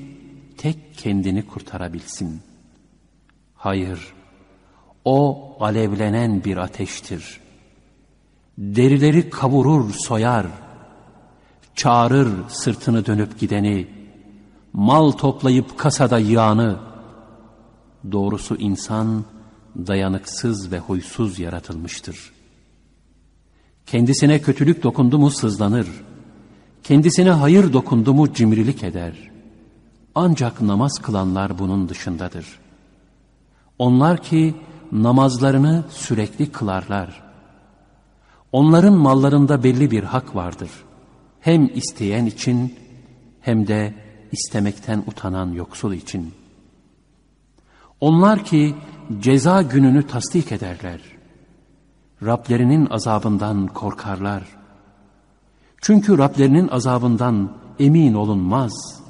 tek 0.56 0.78
kendini 0.96 1.46
kurtarabilsin. 1.46 2.40
Hayır, 3.54 4.14
o 5.04 5.48
alevlenen 5.60 6.44
bir 6.44 6.56
ateştir. 6.56 7.40
Derileri 8.58 9.30
kavurur, 9.30 9.92
soyar, 9.92 10.46
çağırır 11.74 12.28
sırtını 12.48 13.06
dönüp 13.06 13.38
gideni, 13.40 13.88
mal 14.72 15.10
toplayıp 15.10 15.78
kasada 15.78 16.18
yığanı. 16.18 16.76
Doğrusu 18.12 18.56
insan 18.56 19.24
dayanıksız 19.76 20.72
ve 20.72 20.78
huysuz 20.78 21.38
yaratılmıştır. 21.38 22.32
Kendisine 23.86 24.40
kötülük 24.40 24.82
dokundu 24.82 25.18
mu 25.18 25.30
sızlanır, 25.30 25.88
kendisine 26.82 27.30
hayır 27.30 27.72
dokundu 27.72 28.14
mu 28.14 28.32
cimrilik 28.32 28.84
eder.'' 28.84 29.34
Ancak 30.14 30.62
namaz 30.62 30.98
kılanlar 31.02 31.58
bunun 31.58 31.88
dışındadır. 31.88 32.46
Onlar 33.78 34.22
ki 34.22 34.54
namazlarını 34.92 35.84
sürekli 35.90 36.52
kılarlar. 36.52 37.22
Onların 38.52 38.94
mallarında 38.94 39.62
belli 39.62 39.90
bir 39.90 40.02
hak 40.02 40.36
vardır. 40.36 40.70
Hem 41.44 41.70
isteyen 41.74 42.26
için 42.26 42.74
hem 43.40 43.66
de 43.66 43.94
istemekten 44.32 45.04
utanan 45.06 45.52
yoksul 45.52 45.92
için. 45.92 46.34
Onlar 48.00 48.44
ki 48.44 48.74
ceza 49.20 49.62
gününü 49.62 50.06
tasdik 50.06 50.52
ederler. 50.52 51.00
Rablerinin 52.22 52.86
azabından 52.90 53.66
korkarlar. 53.66 54.42
Çünkü 55.80 56.18
Rablerinin 56.18 56.68
azabından 56.68 57.56
emin 57.78 58.14
olunmaz.'' 58.14 59.04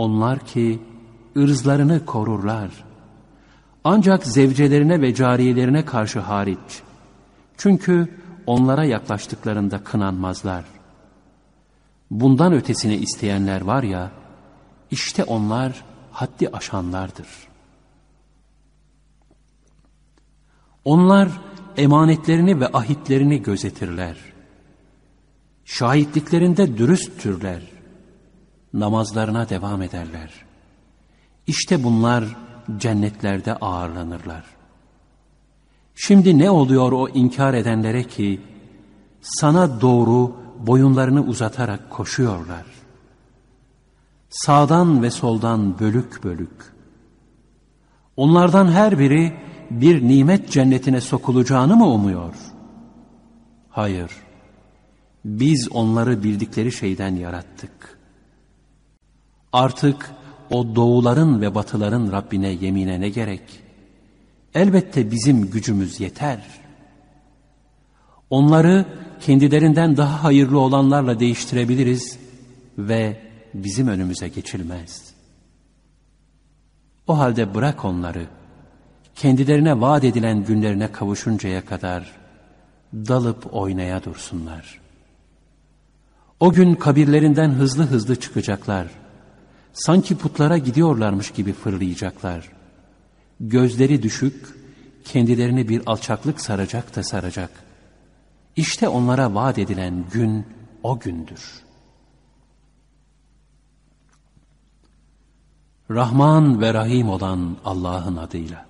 Onlar 0.00 0.38
ki 0.38 0.82
ırzlarını 1.36 2.04
korurlar. 2.04 2.70
Ancak 3.84 4.26
zevcelerine 4.26 5.00
ve 5.00 5.14
cariyelerine 5.14 5.84
karşı 5.84 6.20
hariç. 6.20 6.82
Çünkü 7.56 8.08
onlara 8.46 8.84
yaklaştıklarında 8.84 9.84
kınanmazlar. 9.84 10.79
Bundan 12.10 12.52
ötesini 12.52 12.96
isteyenler 12.96 13.60
var 13.60 13.82
ya, 13.82 14.10
işte 14.90 15.24
onlar 15.24 15.84
haddi 16.10 16.48
aşanlardır. 16.48 17.26
Onlar 20.84 21.28
emanetlerini 21.76 22.60
ve 22.60 22.66
ahitlerini 22.66 23.42
gözetirler. 23.42 24.16
Şahitliklerinde 25.64 26.78
dürüsttürler 26.78 27.62
namazlarına 28.72 29.48
devam 29.48 29.82
ederler. 29.82 30.30
İşte 31.46 31.84
bunlar 31.84 32.24
cennetlerde 32.76 33.54
ağırlanırlar. 33.54 34.44
Şimdi 35.94 36.38
ne 36.38 36.50
oluyor 36.50 36.92
o 36.92 37.08
inkar 37.08 37.54
edenlere 37.54 38.04
ki 38.04 38.40
sana 39.20 39.80
doğru 39.80 40.36
boyunlarını 40.66 41.22
uzatarak 41.22 41.90
koşuyorlar. 41.90 42.64
Sağdan 44.30 45.02
ve 45.02 45.10
soldan 45.10 45.78
bölük 45.78 46.24
bölük. 46.24 46.72
Onlardan 48.16 48.68
her 48.68 48.98
biri 48.98 49.32
bir 49.70 50.08
nimet 50.08 50.50
cennetine 50.50 51.00
sokulacağını 51.00 51.76
mı 51.76 51.86
umuyor? 51.86 52.34
Hayır. 53.70 54.10
Biz 55.24 55.68
onları 55.72 56.22
bildikleri 56.22 56.72
şeyden 56.72 57.16
yarattık. 57.16 57.98
Artık 59.52 60.10
o 60.50 60.74
doğuların 60.76 61.40
ve 61.40 61.54
batıların 61.54 62.12
Rabbine 62.12 62.48
yemine 62.48 63.00
ne 63.00 63.08
gerek? 63.08 63.60
Elbette 64.54 65.10
bizim 65.10 65.50
gücümüz 65.50 66.00
yeter. 66.00 66.60
Onları 68.30 68.86
kendilerinden 69.20 69.96
daha 69.96 70.24
hayırlı 70.24 70.58
olanlarla 70.58 71.20
değiştirebiliriz 71.20 72.18
ve 72.78 73.20
bizim 73.54 73.88
önümüze 73.88 74.28
geçilmez. 74.28 75.14
O 77.06 77.18
halde 77.18 77.54
bırak 77.54 77.84
onları, 77.84 78.26
kendilerine 79.14 79.80
vaat 79.80 80.04
edilen 80.04 80.44
günlerine 80.44 80.92
kavuşuncaya 80.92 81.64
kadar 81.64 82.12
dalıp 82.94 83.54
oynaya 83.54 84.04
dursunlar. 84.04 84.80
O 86.40 86.52
gün 86.52 86.74
kabirlerinden 86.74 87.50
hızlı 87.50 87.82
hızlı 87.82 88.20
çıkacaklar. 88.20 88.86
Sanki 89.72 90.16
putlara 90.16 90.58
gidiyorlarmış 90.58 91.30
gibi 91.30 91.52
fırlayacaklar. 91.52 92.48
Gözleri 93.40 94.02
düşük, 94.02 94.46
kendilerini 95.04 95.68
bir 95.68 95.82
alçaklık 95.86 96.40
saracak 96.40 96.96
da 96.96 97.02
saracak. 97.02 97.69
İşte 98.56 98.88
onlara 98.88 99.34
vaat 99.34 99.58
edilen 99.58 100.04
gün 100.12 100.46
o 100.82 100.98
gündür. 100.98 101.62
Rahman 105.90 106.60
ve 106.60 106.74
Rahim 106.74 107.08
olan 107.08 107.56
Allah'ın 107.64 108.16
adıyla. 108.16 108.66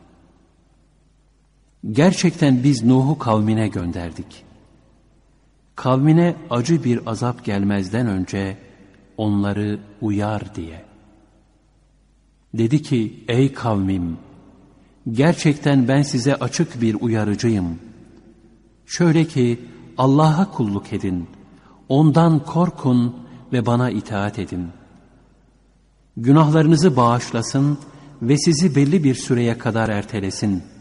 Gerçekten 1.90 2.64
biz 2.64 2.84
Nuh'u 2.84 3.18
kavmine 3.18 3.68
gönderdik. 3.68 4.44
Kavmine 5.76 6.36
acı 6.50 6.84
bir 6.84 7.10
azap 7.10 7.44
gelmezden 7.44 8.06
önce 8.06 8.58
onları 9.16 9.80
uyar 10.00 10.54
diye. 10.54 10.84
Dedi 12.54 12.82
ki 12.82 13.24
ey 13.28 13.52
kavmim 13.52 14.18
gerçekten 15.12 15.88
ben 15.88 16.02
size 16.02 16.34
açık 16.34 16.80
bir 16.80 16.96
uyarıcıyım. 17.00 17.78
Şöyle 18.90 19.24
ki 19.24 19.60
Allah'a 19.98 20.50
kulluk 20.50 20.92
edin, 20.92 21.28
ondan 21.88 22.44
korkun 22.44 23.16
ve 23.52 23.66
bana 23.66 23.90
itaat 23.90 24.38
edin. 24.38 24.68
Günahlarınızı 26.16 26.96
bağışlasın 26.96 27.78
ve 28.22 28.38
sizi 28.38 28.76
belli 28.76 29.04
bir 29.04 29.14
süreye 29.14 29.58
kadar 29.58 29.88
ertelesin.'' 29.88 30.80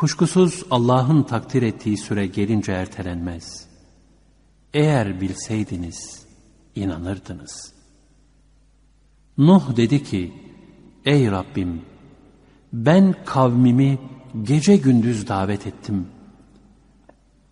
Kuşkusuz 0.00 0.64
Allah'ın 0.70 1.22
takdir 1.22 1.62
ettiği 1.62 1.96
süre 1.96 2.26
gelince 2.26 2.72
ertelenmez. 2.72 3.66
Eğer 4.74 5.20
bilseydiniz 5.20 6.26
inanırdınız. 6.74 7.72
Nuh 9.38 9.76
dedi 9.76 10.04
ki, 10.04 10.32
Ey 11.04 11.30
Rabbim, 11.30 11.82
ben 12.72 13.14
kavmimi 13.24 13.98
gece 14.42 14.76
gündüz 14.76 15.28
davet 15.28 15.66
ettim. 15.66 16.06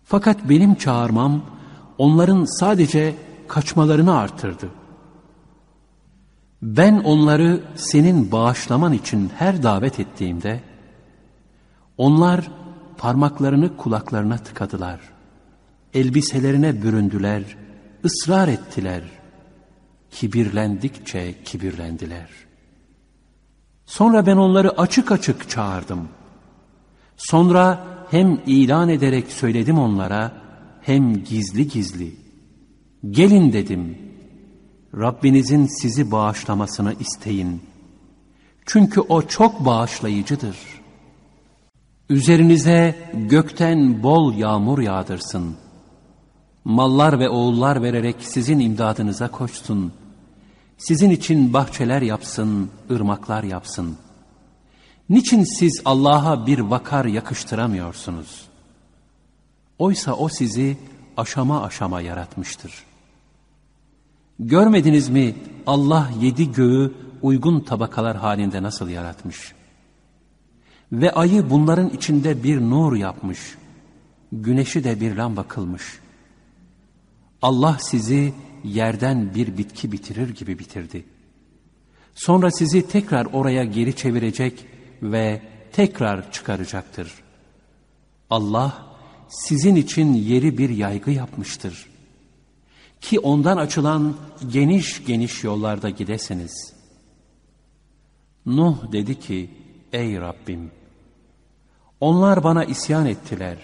Fakat 0.09 0.49
benim 0.49 0.75
çağırmam 0.75 1.41
onların 1.97 2.45
sadece 2.59 3.15
kaçmalarını 3.47 4.17
artırdı. 4.17 4.69
Ben 6.61 6.99
onları 6.99 7.63
senin 7.75 8.31
bağışlaman 8.31 8.93
için 8.93 9.31
her 9.37 9.63
davet 9.63 9.99
ettiğimde, 9.99 10.59
onlar 11.97 12.51
parmaklarını 12.97 13.77
kulaklarına 13.77 14.37
tıkadılar. 14.37 14.99
Elbiselerine 15.93 16.81
büründüler, 16.81 17.43
ısrar 18.05 18.47
ettiler. 18.47 19.01
Kibirlendikçe 20.11 21.43
kibirlendiler. 21.43 22.29
Sonra 23.85 24.25
ben 24.25 24.37
onları 24.37 24.81
açık 24.81 25.11
açık 25.11 25.49
çağırdım. 25.49 26.07
Sonra 27.17 27.98
hem 28.11 28.39
ilan 28.45 28.89
ederek 28.89 29.31
söyledim 29.31 29.79
onlara, 29.79 30.31
hem 30.81 31.23
gizli 31.23 31.67
gizli. 31.67 32.15
Gelin 33.09 33.53
dedim, 33.53 33.97
Rabbinizin 34.95 35.81
sizi 35.81 36.11
bağışlamasını 36.11 36.93
isteyin. 36.99 37.61
Çünkü 38.65 39.01
o 39.01 39.21
çok 39.21 39.65
bağışlayıcıdır.'' 39.65 40.79
Üzerinize 42.09 42.95
gökten 43.13 44.03
bol 44.03 44.33
yağmur 44.33 44.79
yağdırsın. 44.79 45.55
Mallar 46.65 47.19
ve 47.19 47.29
oğullar 47.29 47.83
vererek 47.83 48.15
sizin 48.19 48.59
imdadınıza 48.59 49.31
koşsun. 49.31 49.91
Sizin 50.77 51.09
için 51.09 51.53
bahçeler 51.53 52.01
yapsın, 52.01 52.69
ırmaklar 52.91 53.43
yapsın. 53.43 53.97
Niçin 55.09 55.43
siz 55.43 55.81
Allah'a 55.85 56.47
bir 56.47 56.59
vakar 56.59 57.05
yakıştıramıyorsunuz? 57.05 58.49
Oysa 59.79 60.13
O 60.13 60.29
sizi 60.29 60.77
aşama 61.17 61.63
aşama 61.63 62.01
yaratmıştır. 62.01 62.73
Görmediniz 64.39 65.09
mi 65.09 65.35
Allah 65.67 66.09
yedi 66.21 66.51
göğü 66.51 66.93
uygun 67.21 67.59
tabakalar 67.59 68.17
halinde 68.17 68.63
nasıl 68.63 68.89
yaratmış? 68.89 69.53
Ve 70.91 71.11
ayı 71.11 71.49
bunların 71.49 71.89
içinde 71.89 72.43
bir 72.43 72.61
nur 72.61 72.95
yapmış. 72.95 73.39
Güneşi 74.31 74.83
de 74.83 74.99
bir 74.99 75.15
lamba 75.15 75.43
kılmış. 75.43 75.83
Allah 77.41 77.77
sizi 77.79 78.33
yerden 78.63 79.35
bir 79.35 79.57
bitki 79.57 79.91
bitirir 79.91 80.29
gibi 80.29 80.59
bitirdi. 80.59 81.05
Sonra 82.15 82.51
sizi 82.51 82.87
tekrar 82.87 83.25
oraya 83.25 83.63
geri 83.63 83.95
çevirecek 83.95 84.65
ve 85.03 85.41
tekrar 85.71 86.31
çıkaracaktır. 86.31 87.13
Allah 88.29 88.85
sizin 89.29 89.75
için 89.75 90.13
yeri 90.13 90.57
bir 90.57 90.69
yaygı 90.69 91.11
yapmıştır. 91.11 91.89
Ki 93.01 93.19
ondan 93.19 93.57
açılan 93.57 94.15
geniş 94.51 95.05
geniş 95.05 95.43
yollarda 95.43 95.89
gidesiniz. 95.89 96.73
Nuh 98.45 98.91
dedi 98.91 99.19
ki, 99.19 99.49
ey 99.93 100.21
Rabbim, 100.21 100.71
onlar 101.99 102.43
bana 102.43 102.63
isyan 102.63 103.05
ettiler. 103.05 103.57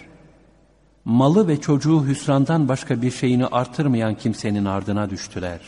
Malı 1.05 1.47
ve 1.47 1.61
çocuğu 1.61 2.07
hüsrandan 2.07 2.67
başka 2.67 3.01
bir 3.01 3.11
şeyini 3.11 3.45
artırmayan 3.45 4.15
kimsenin 4.15 4.65
ardına 4.65 5.09
düştüler. 5.09 5.59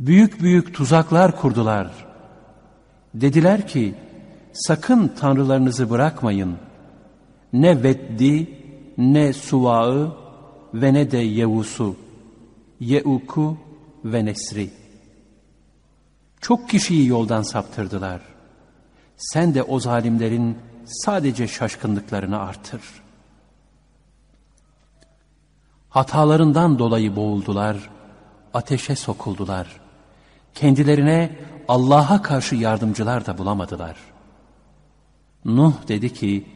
Büyük 0.00 0.42
büyük 0.42 0.74
tuzaklar 0.74 1.40
kurdular. 1.40 2.11
Dediler 3.14 3.68
ki, 3.68 3.94
sakın 4.52 5.08
tanrılarınızı 5.08 5.90
bırakmayın. 5.90 6.56
Ne 7.52 7.82
Veddi, 7.82 8.58
ne 8.98 9.32
Suvağı 9.32 10.16
ve 10.74 10.94
ne 10.94 11.10
de 11.10 11.18
Yevus'u, 11.18 11.96
Yeuk'u 12.80 13.56
ve 14.04 14.24
Nesri. 14.24 14.70
Çok 16.40 16.68
kişiyi 16.68 17.06
yoldan 17.06 17.42
saptırdılar. 17.42 18.20
Sen 19.16 19.54
de 19.54 19.62
o 19.62 19.80
zalimlerin 19.80 20.58
sadece 20.84 21.48
şaşkınlıklarını 21.48 22.40
artır. 22.40 22.80
Hatalarından 25.88 26.78
dolayı 26.78 27.16
boğuldular, 27.16 27.76
ateşe 28.54 28.96
sokuldular. 28.96 29.66
Kendilerine 30.54 31.36
Allah'a 31.68 32.22
karşı 32.22 32.54
yardımcılar 32.54 33.26
da 33.26 33.38
bulamadılar. 33.38 33.96
Nuh 35.44 35.88
dedi 35.88 36.12
ki, 36.12 36.48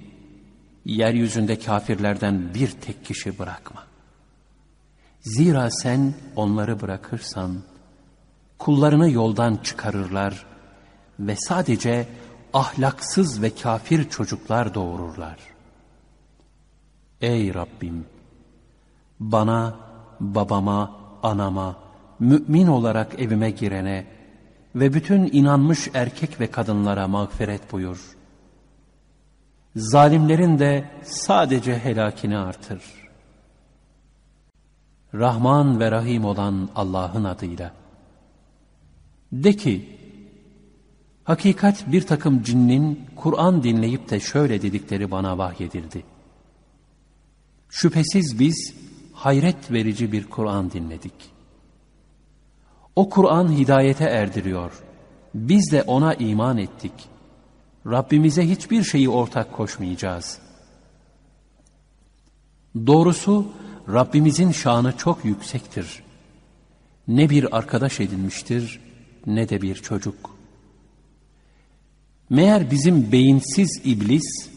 yeryüzünde 0.84 1.58
kafirlerden 1.58 2.54
bir 2.54 2.70
tek 2.70 3.04
kişi 3.04 3.38
bırakma. 3.38 3.82
Zira 5.20 5.70
sen 5.70 6.14
onları 6.36 6.80
bırakırsan, 6.80 7.56
kullarını 8.58 9.10
yoldan 9.10 9.56
çıkarırlar 9.56 10.46
ve 11.20 11.36
sadece 11.36 12.08
ahlaksız 12.52 13.42
ve 13.42 13.54
kafir 13.54 14.08
çocuklar 14.08 14.74
doğururlar. 14.74 15.36
Ey 17.20 17.54
Rabbim! 17.54 18.06
Bana, 19.20 19.76
babama, 20.20 21.00
anama, 21.22 21.76
mümin 22.20 22.66
olarak 22.66 23.20
evime 23.20 23.50
girene 23.50 24.06
ve 24.76 24.94
bütün 24.94 25.28
inanmış 25.32 25.88
erkek 25.94 26.40
ve 26.40 26.50
kadınlara 26.50 27.08
mağfiret 27.08 27.72
buyur. 27.72 28.16
Zalimlerin 29.76 30.58
de 30.58 30.90
sadece 31.02 31.78
helakini 31.78 32.38
artır. 32.38 32.82
Rahman 35.14 35.80
ve 35.80 35.90
Rahim 35.90 36.24
olan 36.24 36.68
Allah'ın 36.74 37.24
adıyla. 37.24 37.72
De 39.32 39.52
ki, 39.52 39.96
Hakikat 41.24 41.92
bir 41.92 42.02
takım 42.02 42.42
cinnin 42.42 43.06
Kur'an 43.16 43.62
dinleyip 43.62 44.10
de 44.10 44.20
şöyle 44.20 44.62
dedikleri 44.62 45.10
bana 45.10 45.38
vahyedildi. 45.38 46.04
Şüphesiz 47.68 48.38
biz 48.38 48.74
hayret 49.12 49.72
verici 49.72 50.12
bir 50.12 50.26
Kur'an 50.26 50.70
dinledik. 50.70 51.35
O 52.96 53.08
Kur'an 53.08 53.52
hidayete 53.52 54.04
erdiriyor. 54.04 54.72
Biz 55.34 55.72
de 55.72 55.82
ona 55.82 56.14
iman 56.14 56.58
ettik. 56.58 56.92
Rabbimize 57.86 58.48
hiçbir 58.48 58.84
şeyi 58.84 59.08
ortak 59.08 59.52
koşmayacağız. 59.52 60.38
Doğrusu 62.86 63.46
Rabbimizin 63.92 64.52
şanı 64.52 64.96
çok 64.96 65.24
yüksektir. 65.24 66.02
Ne 67.08 67.30
bir 67.30 67.56
arkadaş 67.56 68.00
edinmiştir 68.00 68.80
ne 69.26 69.48
de 69.48 69.62
bir 69.62 69.74
çocuk. 69.74 70.36
Meğer 72.30 72.70
bizim 72.70 73.12
beyinsiz 73.12 73.80
iblis 73.84 74.48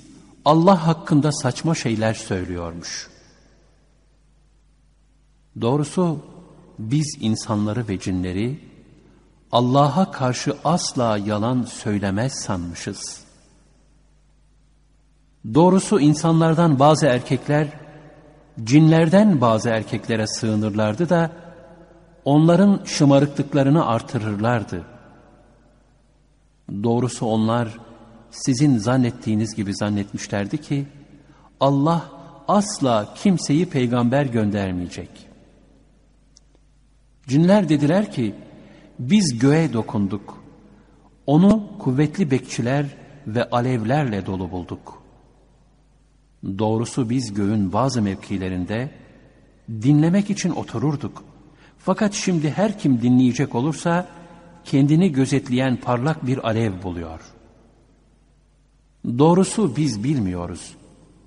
Allah 0.45 0.87
hakkında 0.87 1.31
saçma 1.31 1.75
şeyler 1.75 2.13
söylüyormuş. 2.13 3.09
Doğrusu 5.61 6.19
biz 6.79 7.17
insanları 7.19 7.87
ve 7.87 7.99
cinleri 7.99 8.59
Allah'a 9.51 10.11
karşı 10.11 10.57
asla 10.63 11.17
yalan 11.17 11.63
söylemez 11.63 12.33
sanmışız. 12.33 13.21
Doğrusu 15.53 15.99
insanlardan 15.99 16.79
bazı 16.79 17.05
erkekler 17.05 17.67
cinlerden 18.63 19.41
bazı 19.41 19.69
erkeklere 19.69 20.27
sığınırlardı 20.27 21.09
da 21.09 21.31
onların 22.25 22.81
şımarıklıklarını 22.85 23.85
artırırlardı. 23.85 24.85
Doğrusu 26.83 27.25
onlar 27.25 27.69
sizin 28.31 28.77
zannettiğiniz 28.77 29.55
gibi 29.55 29.75
zannetmişlerdi 29.75 30.57
ki 30.61 30.85
Allah 31.59 32.05
asla 32.47 33.13
kimseyi 33.15 33.65
peygamber 33.69 34.25
göndermeyecek. 34.25 35.28
Cinler 37.29 37.69
dediler 37.69 38.11
ki 38.11 38.35
biz 38.99 39.39
göğe 39.39 39.73
dokunduk. 39.73 40.43
Onu 41.25 41.63
kuvvetli 41.79 42.31
bekçiler 42.31 42.85
ve 43.27 43.49
alevlerle 43.49 44.25
dolu 44.25 44.51
bulduk. 44.51 45.03
Doğrusu 46.43 47.09
biz 47.09 47.33
göğün 47.33 47.73
bazı 47.73 48.01
mevkilerinde 48.01 48.89
dinlemek 49.69 50.29
için 50.29 50.49
otururduk. 50.49 51.23
Fakat 51.77 52.13
şimdi 52.13 52.49
her 52.49 52.79
kim 52.79 53.01
dinleyecek 53.01 53.55
olursa 53.55 54.07
kendini 54.63 55.11
gözetleyen 55.11 55.75
parlak 55.75 56.25
bir 56.27 56.47
alev 56.47 56.83
buluyor. 56.83 57.19
Doğrusu 59.17 59.75
biz 59.75 60.03
bilmiyoruz. 60.03 60.75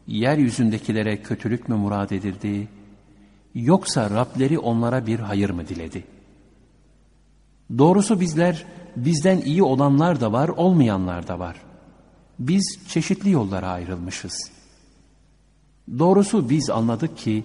Yeryüzündekilere 0.07 1.23
kötülük 1.23 1.69
mü 1.69 1.75
murad 1.75 2.11
edildi, 2.11 2.69
yoksa 3.55 4.11
Rableri 4.11 4.59
onlara 4.59 5.07
bir 5.07 5.21
hayır 5.21 5.51
mı 5.51 5.69
diledi? 5.69 6.05
Doğrusu 7.79 8.21
bizler, 8.21 8.65
bizden 8.97 9.41
iyi 9.41 9.63
olanlar 9.63 10.21
da 10.21 10.33
var, 10.33 10.49
olmayanlar 10.49 11.29
da 11.29 11.39
var. 11.39 11.57
Biz 12.39 12.79
çeşitli 12.89 13.31
yollara 13.31 13.69
ayrılmışız. 13.69 14.51
Doğrusu 15.99 16.51
biz 16.51 16.71
anladık 16.71 17.19
ki, 17.19 17.45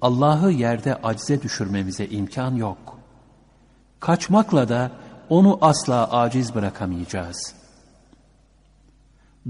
Allah'ı 0.00 0.52
yerde 0.52 0.94
acize 0.94 1.42
düşürmemize 1.42 2.06
imkan 2.06 2.54
yok. 2.54 2.98
Kaçmakla 4.00 4.68
da 4.68 4.90
onu 5.28 5.58
asla 5.60 6.10
aciz 6.10 6.54
bırakamayacağız. 6.54 7.54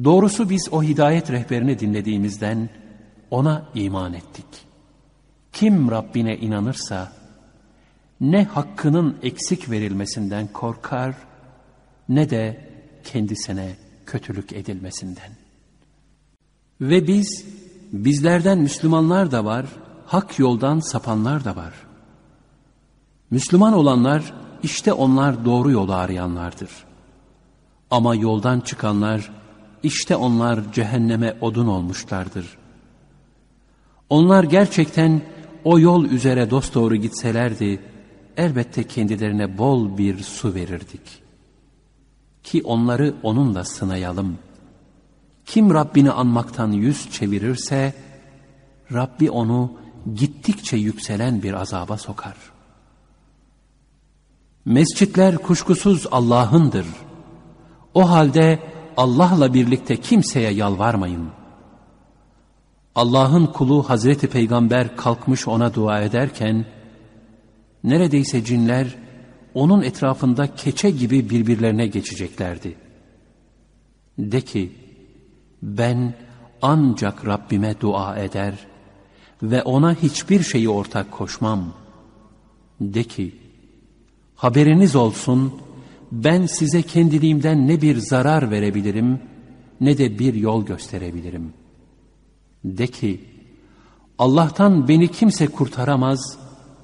Doğrusu 0.05 0.51
biz 0.51 0.69
o 0.73 0.83
hidayet 0.83 1.31
rehberini 1.31 1.79
dinlediğimizden 1.79 2.71
ona 3.31 3.65
iman 3.75 4.15
ettik. 4.15 4.70
Kim 5.53 5.91
Rabbine 5.91 6.37
inanırsa 6.37 7.13
ne 8.21 8.45
hakkının 8.45 9.17
eksik 9.23 9.71
verilmesinden 9.71 10.47
korkar 10.53 11.15
ne 12.09 12.31
de 12.31 12.71
kendisine 13.05 13.77
kötülük 14.07 14.53
edilmesinden. 14.53 15.31
Ve 16.81 17.07
biz 17.07 17.45
bizlerden 17.93 18.59
Müslümanlar 18.59 19.31
da 19.31 19.45
var, 19.45 19.67
hak 20.07 20.39
yoldan 20.39 20.81
sapanlar 20.81 21.45
da 21.45 21.57
var. 21.57 21.75
Müslüman 23.31 23.73
olanlar 23.73 24.35
işte 24.63 24.93
onlar 24.93 25.45
doğru 25.45 25.71
yolu 25.71 25.95
arayanlardır. 25.95 26.71
Ama 27.91 28.15
yoldan 28.15 28.61
çıkanlar 28.61 29.31
işte 29.83 30.17
onlar 30.17 30.73
cehenneme 30.73 31.37
odun 31.41 31.67
olmuşlardır. 31.67 32.59
Onlar 34.11 34.45
gerçekten 34.45 35.23
o 35.65 35.79
yol 35.79 36.05
üzere 36.05 36.51
dosdoğru 36.51 36.97
gitselerdi 36.97 37.81
elbette 38.37 38.85
kendilerine 38.85 39.59
bol 39.59 39.99
bir 39.99 40.19
su 40.19 40.55
verirdik. 40.55 41.23
Ki 42.43 42.63
onları 42.65 43.15
onunla 43.23 43.65
sınayalım. 43.65 44.39
Kim 45.47 45.75
Rabbini 45.75 46.11
anmaktan 46.11 46.73
yüz 46.73 47.11
çevirirse 47.11 47.95
Rabbi 48.93 49.31
onu 49.31 49.73
gittikçe 50.15 50.77
yükselen 50.77 51.43
bir 51.43 51.53
azaba 51.53 51.99
sokar. 51.99 52.37
Mescitler 54.65 55.37
kuşkusuz 55.39 56.07
Allah'ındır. 56.11 56.87
O 57.95 58.11
halde 58.11 58.59
Allah'la 58.97 59.55
birlikte 59.55 59.97
kimseye 59.97 60.51
yalvarmayın. 60.51 61.40
Allah'ın 62.95 63.47
kulu 63.47 63.83
Hazreti 63.83 64.27
Peygamber 64.27 64.97
kalkmış 64.97 65.49
ona 65.49 65.75
dua 65.75 66.01
ederken, 66.01 66.65
neredeyse 67.85 68.45
cinler 68.45 68.87
onun 69.55 69.83
etrafında 69.83 70.55
keçe 70.55 70.91
gibi 70.91 71.31
birbirlerine 71.31 71.87
geçeceklerdi. 71.87 72.77
De 74.19 74.41
ki, 74.41 74.73
ben 75.63 76.15
ancak 76.63 77.27
Rabbime 77.27 77.81
dua 77.81 78.17
eder 78.17 78.55
ve 79.43 79.63
ona 79.63 79.95
hiçbir 79.95 80.43
şeyi 80.43 80.69
ortak 80.69 81.11
koşmam. 81.11 81.73
De 82.81 83.05
ki, 83.05 83.35
haberiniz 84.35 84.97
olsun, 84.97 85.53
ben 86.13 86.47
size 86.47 86.83
kendiliğimden 86.83 87.69
ne 87.69 87.83
bir 87.83 87.97
zarar 87.97 88.51
verebilirim, 88.51 89.21
ne 89.81 89.99
de 89.99 90.19
bir 90.19 90.35
yol 90.35 90.67
gösterebilirim. 90.67 91.60
De 92.65 92.87
ki, 92.87 93.25
Allah'tan 94.19 94.89
beni 94.89 95.09
kimse 95.09 95.47
kurtaramaz 95.47 96.39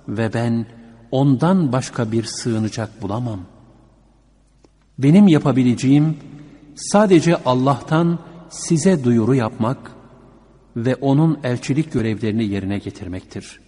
ve 0.08 0.34
ben 0.34 0.66
ondan 1.10 1.72
başka 1.72 2.12
bir 2.12 2.24
sığınacak 2.24 3.02
bulamam. 3.02 3.40
Benim 4.98 5.28
yapabileceğim 5.28 6.16
sadece 6.76 7.36
Allah'tan 7.44 8.18
size 8.48 9.04
duyuru 9.04 9.34
yapmak 9.34 9.92
ve 10.76 10.94
onun 10.94 11.38
elçilik 11.44 11.92
görevlerini 11.92 12.44
yerine 12.44 12.78
getirmektir. 12.78 13.60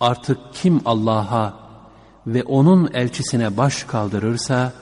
Artık 0.00 0.38
kim 0.52 0.80
Allah'a 0.84 1.68
ve 2.26 2.42
onun 2.42 2.90
elçisine 2.94 3.56
baş 3.56 3.84
kaldırırsa, 3.84 4.72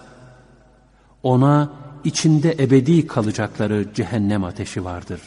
ona 1.22 1.72
içinde 2.04 2.56
ebedi 2.58 3.06
kalacakları 3.06 3.94
cehennem 3.94 4.44
ateşi 4.44 4.84
vardır. 4.84 5.20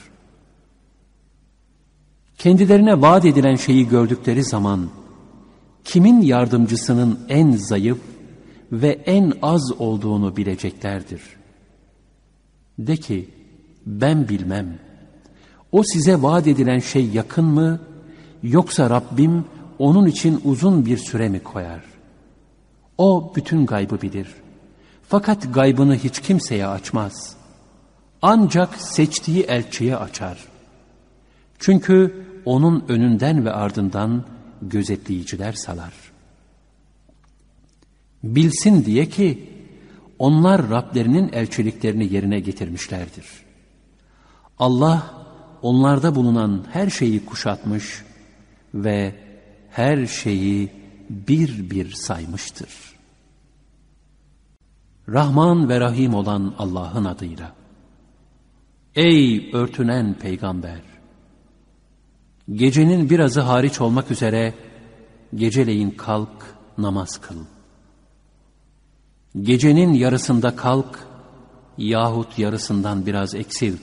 Kendilerine 2.40 3.02
vaat 3.02 3.26
edilen 3.26 3.56
şeyi 3.56 3.88
gördükleri 3.88 4.44
zaman, 4.44 4.90
kimin 5.84 6.22
yardımcısının 6.22 7.20
en 7.30 7.52
zayıf 7.52 7.98
ve 8.72 8.90
en 9.06 9.34
az 9.42 9.72
olduğunu 9.80 10.38
bileceklerdir. 10.38 11.22
De 12.80 12.98
ki, 12.98 13.30
ben 13.86 14.30
bilmem. 14.30 14.80
O 15.72 15.84
size 15.84 16.22
vaat 16.22 16.48
edilen 16.48 16.80
şey 16.80 17.10
yakın 17.10 17.46
mı, 17.46 17.80
yoksa 18.44 18.90
Rabbim 18.90 19.46
onun 19.80 20.06
için 20.06 20.42
uzun 20.44 20.86
bir 20.86 20.98
süre 20.98 21.30
mi 21.30 21.44
koyar? 21.44 21.84
O 22.98 23.34
bütün 23.36 23.66
gaybı 23.66 24.02
bilir. 24.02 24.36
Fakat 25.08 25.54
gaybını 25.54 25.96
hiç 25.96 26.20
kimseye 26.20 26.68
açmaz. 26.68 27.36
Ancak 28.22 28.76
seçtiği 28.76 29.44
elçiye 29.44 29.96
açar. 29.96 30.38
Çünkü 31.60 32.29
onun 32.50 32.86
önünden 32.88 33.46
ve 33.46 33.52
ardından 33.52 34.24
gözetleyiciler 34.62 35.54
salar. 35.54 35.94
Bilsin 38.24 38.86
diye 38.86 39.10
ki 39.10 39.50
onlar 40.20 40.70
Rablerinin 40.70 41.30
elçiliklerini 41.34 42.14
yerine 42.14 42.40
getirmişlerdir. 42.40 43.26
Allah 44.60 45.14
onlarda 45.62 46.16
bulunan 46.16 46.66
her 46.72 46.90
şeyi 46.90 47.26
kuşatmış 47.26 48.04
ve 48.74 49.16
her 49.70 50.06
şeyi 50.06 50.72
bir 51.10 51.70
bir 51.70 51.92
saymıştır. 51.92 52.70
Rahman 55.10 55.70
ve 55.70 55.80
Rahim 55.80 56.14
olan 56.14 56.56
Allah'ın 56.58 57.06
adıyla. 57.06 57.54
Ey 58.96 59.50
örtünen 59.54 60.14
peygamber! 60.14 60.89
Gecenin 62.54 63.10
birazı 63.10 63.42
hariç 63.42 63.82
olmak 63.82 64.12
üzere 64.12 64.54
geceleyin 65.36 65.92
kalk 65.92 66.56
namaz 66.78 67.22
kıl. 67.22 67.36
Gecenin 69.42 69.94
yarısında 69.94 70.56
kalk, 70.56 71.08
yahut 71.78 72.40
yarısından 72.40 73.06
biraz 73.06 73.36
eksilt 73.36 73.80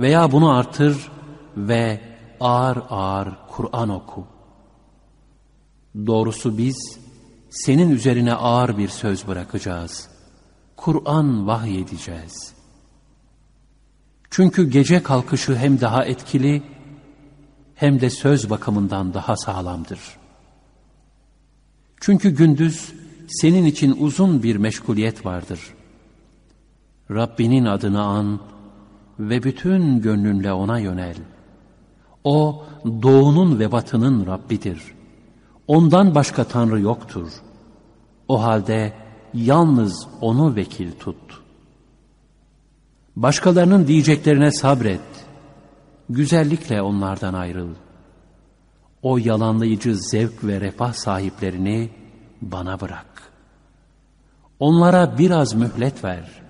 veya 0.00 0.32
bunu 0.32 0.50
artır 0.56 1.10
ve 1.56 2.00
ağır 2.40 2.78
ağır 2.90 3.28
Kur'an 3.48 3.88
oku. 3.88 4.26
Doğrusu 6.06 6.58
biz 6.58 6.98
senin 7.50 7.90
üzerine 7.90 8.34
ağır 8.34 8.78
bir 8.78 8.88
söz 8.88 9.26
bırakacağız. 9.28 10.08
Kur'an 10.76 11.46
vahyedeceğiz. 11.46 12.54
Çünkü 14.30 14.70
gece 14.70 15.02
kalkışı 15.02 15.56
hem 15.56 15.80
daha 15.80 16.04
etkili 16.04 16.62
hem 17.74 18.00
de 18.00 18.10
söz 18.10 18.50
bakımından 18.50 19.14
daha 19.14 19.36
sağlamdır. 19.36 20.00
Çünkü 22.00 22.30
gündüz 22.30 22.92
senin 23.28 23.64
için 23.64 23.96
uzun 23.98 24.42
bir 24.42 24.56
meşguliyet 24.56 25.26
vardır. 25.26 25.60
Rabbinin 27.10 27.64
adını 27.64 28.02
an 28.02 28.40
ve 29.18 29.42
bütün 29.42 30.00
gönlünle 30.00 30.52
ona 30.52 30.78
yönel. 30.78 31.16
O 32.24 32.64
doğunun 33.02 33.58
ve 33.58 33.72
batının 33.72 34.26
Rabbidir. 34.26 34.82
Ondan 35.66 36.14
başka 36.14 36.44
Tanrı 36.44 36.80
yoktur. 36.80 37.28
O 38.28 38.42
halde 38.42 38.92
yalnız 39.34 40.06
onu 40.20 40.56
vekil 40.56 40.92
tut. 40.92 41.16
Başkalarının 43.16 43.86
diyeceklerine 43.86 44.52
sabret. 44.52 45.23
Güzellikle 46.08 46.82
onlardan 46.82 47.34
ayrıl. 47.34 47.74
O 49.02 49.18
yalanlayıcı 49.18 49.96
zevk 49.96 50.44
ve 50.44 50.60
refah 50.60 50.92
sahiplerini 50.92 51.90
bana 52.42 52.80
bırak. 52.80 53.32
Onlara 54.60 55.18
biraz 55.18 55.54
mühlet 55.54 56.04
ver. 56.04 56.42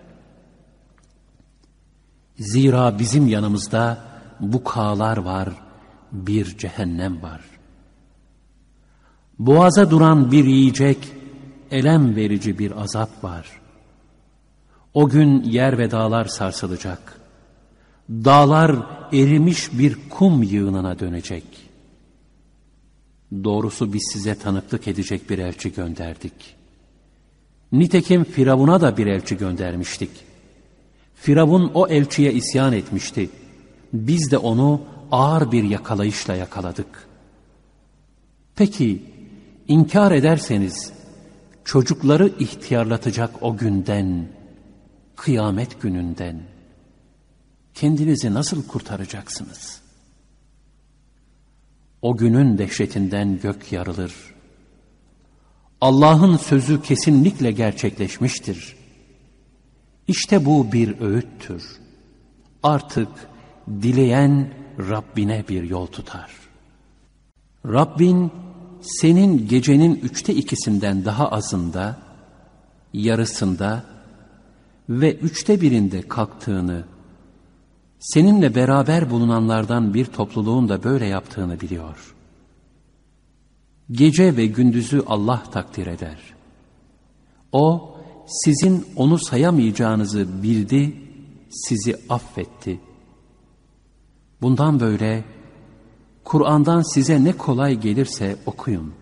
Zira 2.39 2.99
bizim 2.99 3.29
yanımızda 3.29 3.99
bu 4.41 4.65
kağlar 4.65 5.17
var, 5.17 5.49
bir 6.13 6.59
cehennem 6.59 7.23
var. 7.23 7.41
Boğaza 9.39 9.91
duran 9.91 10.33
bir 10.33 10.45
yiyecek, 10.45 11.13
elem 11.71 12.17
verici 12.17 12.59
bir 12.59 12.83
azap 12.83 13.25
var. 13.25 13.61
O 14.95 15.09
gün 15.09 15.43
yer 15.43 15.79
ve 15.79 15.91
dağlar 15.91 16.25
sarsılacak. 16.25 17.24
Dağlar 18.11 18.77
erimiş 19.13 19.79
bir 19.79 19.97
kum 20.11 20.43
yığınına 20.43 20.99
dönecek. 20.99 21.45
Doğrusu 23.45 23.93
biz 23.93 24.11
size 24.13 24.35
tanıklık 24.35 24.89
edecek 24.89 25.31
bir 25.31 25.39
elçi 25.39 25.73
gönderdik. 25.73 26.33
Nitekim 27.73 28.25
Firavun'a 28.25 28.81
da 28.81 28.97
bir 28.97 29.07
elçi 29.07 29.37
göndermiştik. 29.37 30.11
Firavun 31.15 31.71
o 31.75 31.89
elçiye 31.89 32.33
isyan 32.33 32.73
etmişti. 32.73 33.31
Biz 33.93 34.31
de 34.31 34.39
onu 34.39 34.81
ağır 35.13 35.53
bir 35.53 35.65
yakalayışla 35.65 36.35
yakaladık. 36.35 37.09
Peki 38.57 39.03
inkar 39.69 40.13
ederseniz 40.13 40.93
çocukları 41.65 42.33
ihtiyarlatacak 42.39 43.43
o 43.43 43.57
günden, 43.57 44.27
kıyamet 45.17 45.83
gününden 45.83 46.54
kendinizi 47.75 48.35
nasıl 48.35 48.67
kurtaracaksınız? 48.67 49.81
O 52.03 52.17
günün 52.17 52.59
dehşetinden 52.59 53.41
gök 53.41 53.73
yarılır. 53.73 54.15
Allah'ın 55.81 56.37
sözü 56.37 56.83
kesinlikle 56.83 57.53
gerçekleşmiştir. 57.53 58.77
İşte 60.09 60.45
bu 60.45 60.73
bir 60.73 61.01
öğüttür. 61.01 61.65
Artık 62.63 63.09
dileyen 63.83 64.55
Rabbine 64.79 65.45
bir 65.49 65.63
yol 65.63 65.87
tutar. 65.87 66.31
Rabbin 67.67 68.33
senin 68.81 69.49
gecenin 69.49 69.95
üçte 69.95 70.35
ikisinden 70.35 71.05
daha 71.05 71.29
azında, 71.29 71.97
yarısında 72.93 73.85
ve 74.89 75.15
üçte 75.15 75.61
birinde 75.61 76.09
kalktığını, 76.09 76.85
seninle 78.05 78.55
beraber 78.55 79.11
bulunanlardan 79.11 79.95
bir 79.95 80.05
topluluğun 80.05 80.69
da 80.69 80.85
böyle 80.85 81.07
yaptığını 81.07 81.61
biliyor. 81.61 82.15
Gece 83.91 84.37
ve 84.37 84.47
gündüzü 84.47 85.03
Allah 85.07 85.43
takdir 85.53 85.87
eder. 85.87 86.19
O, 87.53 87.97
sizin 88.27 88.87
onu 88.97 89.19
sayamayacağınızı 89.19 90.43
bildi, 90.43 90.97
sizi 91.51 91.97
affetti. 92.09 92.81
Bundan 94.41 94.81
böyle, 94.81 95.25
Kur'an'dan 96.25 96.95
size 96.95 97.25
ne 97.25 97.33
kolay 97.33 97.81
gelirse 97.81 98.37
okuyun. 98.47 98.93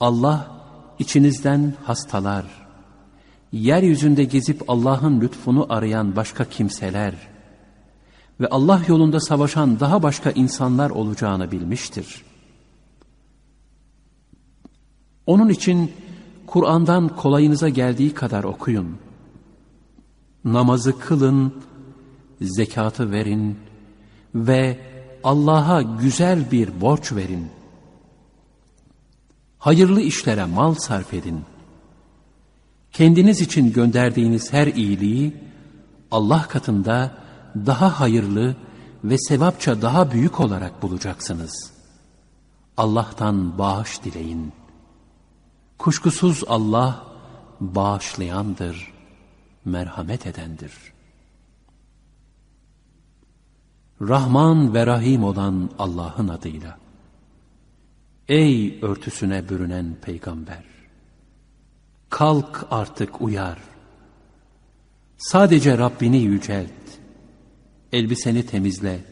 Allah 0.00 0.60
içinizden 0.98 1.74
hastalar, 1.84 2.66
yeryüzünde 3.52 4.24
gezip 4.24 4.70
Allah'ın 4.70 5.20
lütfunu 5.20 5.66
arayan 5.68 6.16
başka 6.16 6.44
kimseler 6.44 7.35
ve 8.40 8.48
Allah 8.48 8.82
yolunda 8.88 9.20
savaşan 9.20 9.80
daha 9.80 10.02
başka 10.02 10.30
insanlar 10.30 10.90
olacağını 10.90 11.52
bilmiştir. 11.52 12.22
Onun 15.26 15.48
için 15.48 15.92
Kur'an'dan 16.46 17.08
kolayınıza 17.08 17.68
geldiği 17.68 18.14
kadar 18.14 18.44
okuyun. 18.44 18.96
Namazı 20.44 20.98
kılın, 20.98 21.54
zekatı 22.40 23.10
verin 23.12 23.58
ve 24.34 24.78
Allah'a 25.24 25.82
güzel 25.82 26.50
bir 26.50 26.80
borç 26.80 27.12
verin. 27.12 27.46
Hayırlı 29.58 30.00
işlere 30.00 30.44
mal 30.44 30.74
sarf 30.74 31.14
edin. 31.14 31.40
Kendiniz 32.92 33.40
için 33.40 33.72
gönderdiğiniz 33.72 34.52
her 34.52 34.66
iyiliği 34.66 35.34
Allah 36.10 36.42
katında 36.48 37.25
daha 37.66 38.00
hayırlı 38.00 38.56
ve 39.04 39.18
sevapça 39.18 39.82
daha 39.82 40.10
büyük 40.10 40.40
olarak 40.40 40.82
bulacaksınız. 40.82 41.72
Allah'tan 42.76 43.58
bağış 43.58 44.04
dileyin. 44.04 44.52
Kuşkusuz 45.78 46.44
Allah 46.48 47.06
bağışlayandır, 47.60 48.92
merhamet 49.64 50.26
edendir.'' 50.26 50.96
Rahman 54.00 54.74
ve 54.74 54.86
Rahim 54.86 55.24
olan 55.24 55.70
Allah'ın 55.78 56.28
adıyla. 56.28 56.78
Ey 58.28 58.78
örtüsüne 58.82 59.48
bürünen 59.48 59.96
peygamber! 60.02 60.64
Kalk 62.10 62.66
artık 62.70 63.20
uyar. 63.20 63.58
Sadece 65.18 65.78
Rabbini 65.78 66.18
yücelt. 66.18 66.70
Elbiseni 67.92 68.46
temizle. 68.46 69.04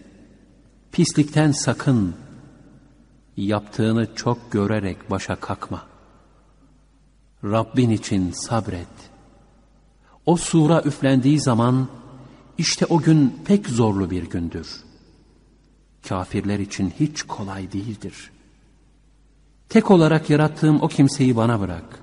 Pislikten 0.93 1.53
sakın. 1.53 2.15
Yaptığını 3.37 4.15
çok 4.15 4.53
görerek 4.53 5.11
başa 5.11 5.37
kalkma. 5.37 5.83
Rabbin 7.45 7.91
için 7.91 8.31
sabret. 8.31 8.89
O 10.27 10.37
sura 10.37 10.83
üflendiği 10.83 11.41
zaman, 11.41 11.89
işte 12.59 12.87
o 12.87 12.99
gün 12.99 13.43
pek 13.45 13.69
zorlu 13.69 14.11
bir 14.11 14.23
gündür. 14.31 14.85
Kafirler 16.09 16.59
için 16.59 16.93
hiç 17.01 17.23
kolay 17.23 17.73
değildir. 17.73 18.31
Tek 19.69 19.91
olarak 19.91 20.31
yarattığım 20.31 20.83
o 20.83 20.89
kimseyi 20.89 21.37
bana 21.37 21.61
bırak. 21.61 22.01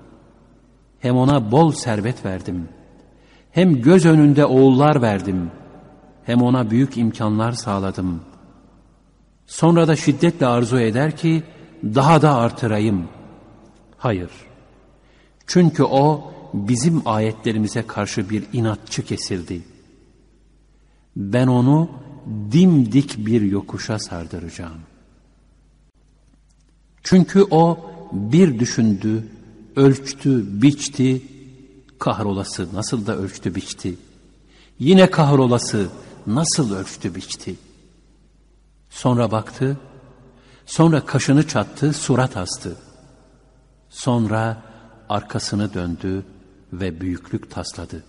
Hem 1.00 1.18
ona 1.18 1.52
bol 1.52 1.72
servet 1.72 2.26
verdim. 2.26 2.70
Hem 3.52 3.82
göz 3.82 4.06
önünde 4.06 4.46
oğullar 4.46 5.02
verdim. 5.02 5.52
Hem 6.32 6.42
ona 6.42 6.72
büyük 6.72 6.98
imkanlar 6.98 7.52
sağladım. 7.52 8.22
Sonra 9.48 9.88
da 9.88 9.96
şiddetle 9.96 10.46
arzu 10.46 10.80
eder 10.80 11.18
ki 11.18 11.44
daha 11.84 12.22
da 12.22 12.36
artırayım. 12.36 13.08
Hayır. 13.98 14.32
Çünkü 15.48 15.84
o 15.84 16.34
bizim 16.54 17.02
ayetlerimize 17.06 17.88
karşı 17.88 18.30
bir 18.30 18.44
inatçı 18.54 19.06
kesildi.'' 19.06 19.72
ben 21.16 21.48
onu 21.48 21.90
dimdik 22.52 23.26
bir 23.26 23.42
yokuşa 23.42 24.00
sardıracağım. 24.00 24.80
Çünkü 27.04 27.46
o 27.52 27.80
bir 28.12 28.60
düşündü, 28.60 29.28
ölçtü, 29.76 30.62
biçti, 30.62 31.22
kahrolası 32.00 32.68
nasıl 32.74 33.08
da 33.08 33.18
ölçtü, 33.18 33.56
biçti. 33.56 33.96
Yine 34.80 35.12
kahrolası 35.12 35.90
nasıl 36.28 36.76
ölçtü, 36.76 37.16
biçti. 37.16 37.56
Sonra 38.90 39.32
baktı, 39.32 39.78
sonra 40.66 41.06
kaşını 41.06 41.48
çattı, 41.48 41.94
surat 41.94 42.38
astı. 42.38 42.78
Sonra 43.90 44.64
arkasını 45.10 45.74
döndü 45.74 46.26
ve 46.74 47.02
büyüklük 47.02 47.52
tasladı. 47.52 48.04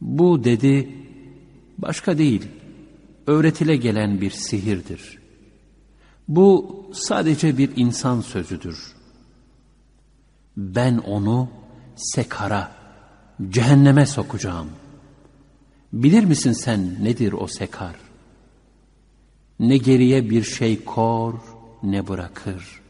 Bu 0.00 0.44
dedi, 0.44 0.96
başka 1.78 2.18
değil, 2.18 2.48
öğretile 3.26 3.76
gelen 3.76 4.20
bir 4.20 4.30
sihirdir. 4.30 5.18
Bu 6.28 6.76
sadece 6.94 7.58
bir 7.58 7.70
insan 7.76 8.20
sözüdür. 8.20 8.92
Ben 10.56 10.98
onu 10.98 11.48
sekara, 11.96 12.72
cehenneme 13.50 14.06
sokacağım. 14.06 14.70
Bilir 16.02 16.24
misin 16.24 16.52
sen 16.52 17.04
nedir 17.04 17.32
o 17.32 17.46
sekar? 17.46 17.94
Ne 19.60 19.76
geriye 19.76 20.30
bir 20.30 20.42
şey 20.42 20.84
kor 20.84 21.34
ne 21.82 22.08
bırakır. 22.08 22.80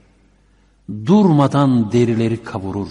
Durmadan 1.07 1.93
derileri 1.93 2.43
kavurur. 2.43 2.89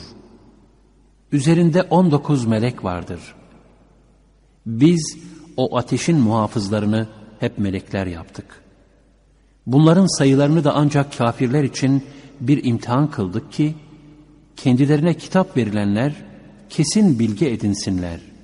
Üzerinde 1.32 1.84
on 1.84 2.11
dokuz 2.11 2.45
melek 2.45 2.84
vardır. 2.84 3.20
Biz 4.66 5.18
o 5.57 5.78
ateşin 5.78 6.18
muhafızlarını 6.18 7.07
hep 7.39 7.57
melekler 7.57 8.07
yaptık. 8.07 8.61
Bunların 9.66 10.18
sayılarını 10.18 10.63
da 10.63 10.74
ancak 10.76 11.18
kafirler 11.18 11.63
için 11.63 12.03
bir 12.39 12.63
imtihan 12.63 13.11
kıldık 13.11 13.51
ki, 13.51 13.76
kendilerine 14.55 15.13
kitap 15.13 15.57
verilenler 15.57 16.13
kesin 16.70 17.20
bilgi 17.20 17.49
edinsinler. 17.49 18.35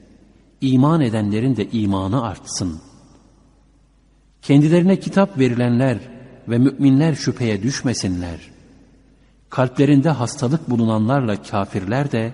İman 0.61 1.01
edenlerin 1.01 1.55
de 1.55 1.69
imanı 1.69 2.23
artsın. 2.23 2.79
Kendilerine 4.41 4.99
kitap 4.99 5.39
verilenler 5.39 5.99
ve 6.47 6.57
müminler 6.57 7.15
şüpheye 7.15 7.63
düşmesinler. 7.63 8.39
Kalplerinde 9.49 10.09
hastalık 10.09 10.69
bulunanlarla 10.69 11.41
kafirler 11.41 12.11
de 12.11 12.33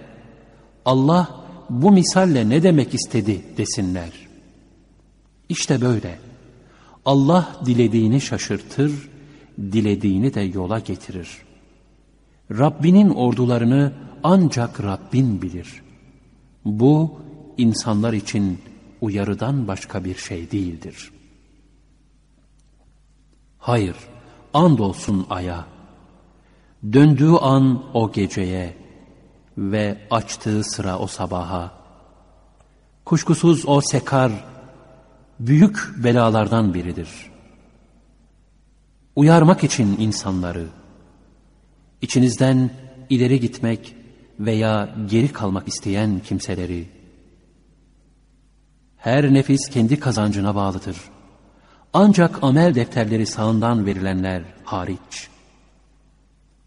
Allah 0.85 1.45
bu 1.69 1.91
misalle 1.91 2.49
ne 2.49 2.63
demek 2.63 2.93
istedi 2.93 3.41
desinler. 3.57 4.09
İşte 5.49 5.81
böyle. 5.81 6.19
Allah 7.05 7.55
dilediğini 7.65 8.21
şaşırtır, 8.21 9.09
dilediğini 9.59 10.33
de 10.33 10.41
yola 10.41 10.79
getirir. 10.79 11.29
Rabbinin 12.51 13.09
ordularını 13.09 13.93
ancak 14.23 14.83
Rabbin 14.83 15.41
bilir. 15.41 15.81
Bu 16.65 17.19
insanlar 17.57 18.13
için 18.13 18.61
uyarıdan 19.01 19.67
başka 19.67 20.03
bir 20.03 20.15
şey 20.15 20.51
değildir. 20.51 21.11
Hayır, 23.59 23.95
andolsun 24.53 25.27
aya. 25.29 25.65
Döndüğü 26.93 27.31
an 27.31 27.83
o 27.93 28.11
geceye 28.11 28.77
ve 29.57 29.97
açtığı 30.11 30.63
sıra 30.63 30.99
o 30.99 31.07
sabaha. 31.07 31.71
Kuşkusuz 33.05 33.63
o 33.67 33.81
sekar 33.81 34.31
büyük 35.39 36.03
belalardan 36.03 36.73
biridir. 36.73 37.09
Uyarmak 39.15 39.63
için 39.63 39.95
insanları, 39.99 40.67
içinizden 42.01 42.69
ileri 43.09 43.39
gitmek 43.39 43.95
veya 44.39 44.95
geri 45.09 45.27
kalmak 45.27 45.67
isteyen 45.67 46.19
kimseleri, 46.19 46.96
her 48.97 49.33
nefis 49.33 49.69
kendi 49.69 49.99
kazancına 49.99 50.55
bağlıdır. 50.55 50.97
Ancak 51.93 52.43
amel 52.43 52.75
defterleri 52.75 53.25
sağından 53.25 53.85
verilenler 53.85 54.43
hariç. 54.63 55.29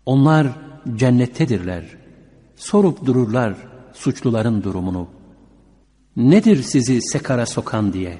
Onlar 0.06 0.46
cennettedirler. 0.96 1.84
Sorup 2.56 3.06
dururlar 3.06 3.54
suçluların 3.92 4.62
durumunu. 4.62 5.08
Nedir 6.16 6.62
sizi 6.62 7.02
sekara 7.02 7.46
sokan 7.46 7.92
diye. 7.92 8.18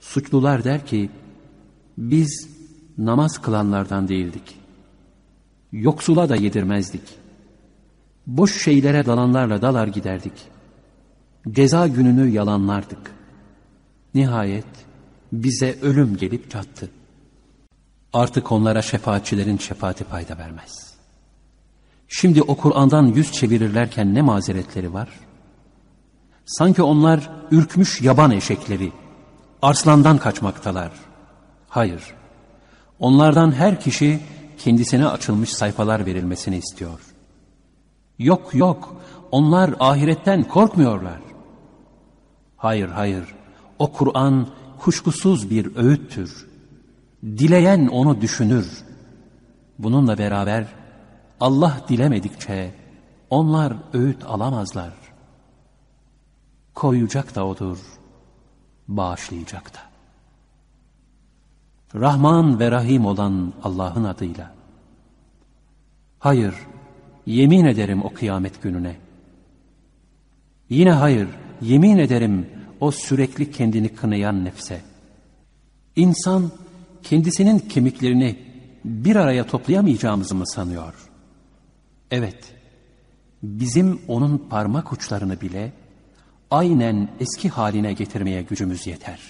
Suçlular 0.00 0.64
der 0.64 0.86
ki, 0.86 1.10
biz 1.98 2.48
namaz 2.98 3.42
kılanlardan 3.42 4.08
değildik. 4.08 4.58
Yoksula 5.72 6.28
da 6.28 6.36
yedirmezdik. 6.36 7.02
Boş 8.26 8.62
şeylere 8.64 9.06
dalanlarla 9.06 9.62
dalar 9.62 9.86
giderdik. 9.86 10.51
Ceza 11.50 11.86
gününü 11.86 12.28
yalanlardık. 12.28 13.14
Nihayet 14.14 14.66
bize 15.32 15.78
ölüm 15.82 16.16
gelip 16.16 16.50
çattı. 16.50 16.90
Artık 18.12 18.52
onlara 18.52 18.82
şefaatçilerin 18.82 19.58
şefaati 19.58 20.04
fayda 20.04 20.38
vermez. 20.38 20.94
Şimdi 22.08 22.42
o 22.42 22.56
Kur'an'dan 22.56 23.06
yüz 23.06 23.32
çevirirlerken 23.32 24.14
ne 24.14 24.22
mazeretleri 24.22 24.92
var? 24.92 25.08
Sanki 26.46 26.82
onlar 26.82 27.30
ürkmüş 27.50 28.00
yaban 28.00 28.30
eşekleri, 28.30 28.92
arslandan 29.62 30.18
kaçmaktalar. 30.18 30.92
Hayır, 31.68 32.02
onlardan 32.98 33.52
her 33.52 33.80
kişi 33.80 34.20
kendisine 34.58 35.06
açılmış 35.06 35.52
sayfalar 35.52 36.06
verilmesini 36.06 36.56
istiyor. 36.56 37.00
Yok 38.18 38.54
yok, 38.54 38.96
onlar 39.30 39.74
ahiretten 39.80 40.44
korkmuyorlar. 40.44 41.31
Hayır 42.62 42.88
hayır, 42.88 43.24
o 43.78 43.92
Kur'an 43.92 44.46
kuşkusuz 44.78 45.50
bir 45.50 45.76
öğüttür. 45.76 46.46
Dileyen 47.24 47.86
onu 47.86 48.20
düşünür. 48.20 48.84
Bununla 49.78 50.18
beraber 50.18 50.66
Allah 51.40 51.80
dilemedikçe 51.88 52.74
onlar 53.30 53.72
öğüt 53.92 54.24
alamazlar. 54.24 54.92
Koyacak 56.74 57.34
da 57.34 57.46
odur, 57.46 57.78
bağışlayacak 58.88 59.74
da. 59.74 59.80
Rahman 62.00 62.60
ve 62.60 62.70
Rahim 62.70 63.06
olan 63.06 63.52
Allah'ın 63.62 64.04
adıyla. 64.04 64.54
Hayır, 66.18 66.54
yemin 67.26 67.64
ederim 67.64 68.04
o 68.04 68.12
kıyamet 68.12 68.62
gününe. 68.62 68.96
Yine 70.68 70.92
hayır, 70.92 71.28
yemin 71.62 71.98
ederim 71.98 72.46
o 72.80 72.90
sürekli 72.90 73.50
kendini 73.50 73.88
kınayan 73.88 74.44
nefse. 74.44 74.80
İnsan 75.96 76.50
kendisinin 77.02 77.58
kemiklerini 77.58 78.38
bir 78.84 79.16
araya 79.16 79.46
toplayamayacağımızı 79.46 80.34
mı 80.34 80.46
sanıyor? 80.46 80.94
Evet, 82.10 82.54
bizim 83.42 84.00
onun 84.08 84.38
parmak 84.38 84.92
uçlarını 84.92 85.40
bile 85.40 85.72
aynen 86.50 87.08
eski 87.20 87.48
haline 87.48 87.92
getirmeye 87.92 88.42
gücümüz 88.42 88.86
yeter. 88.86 89.20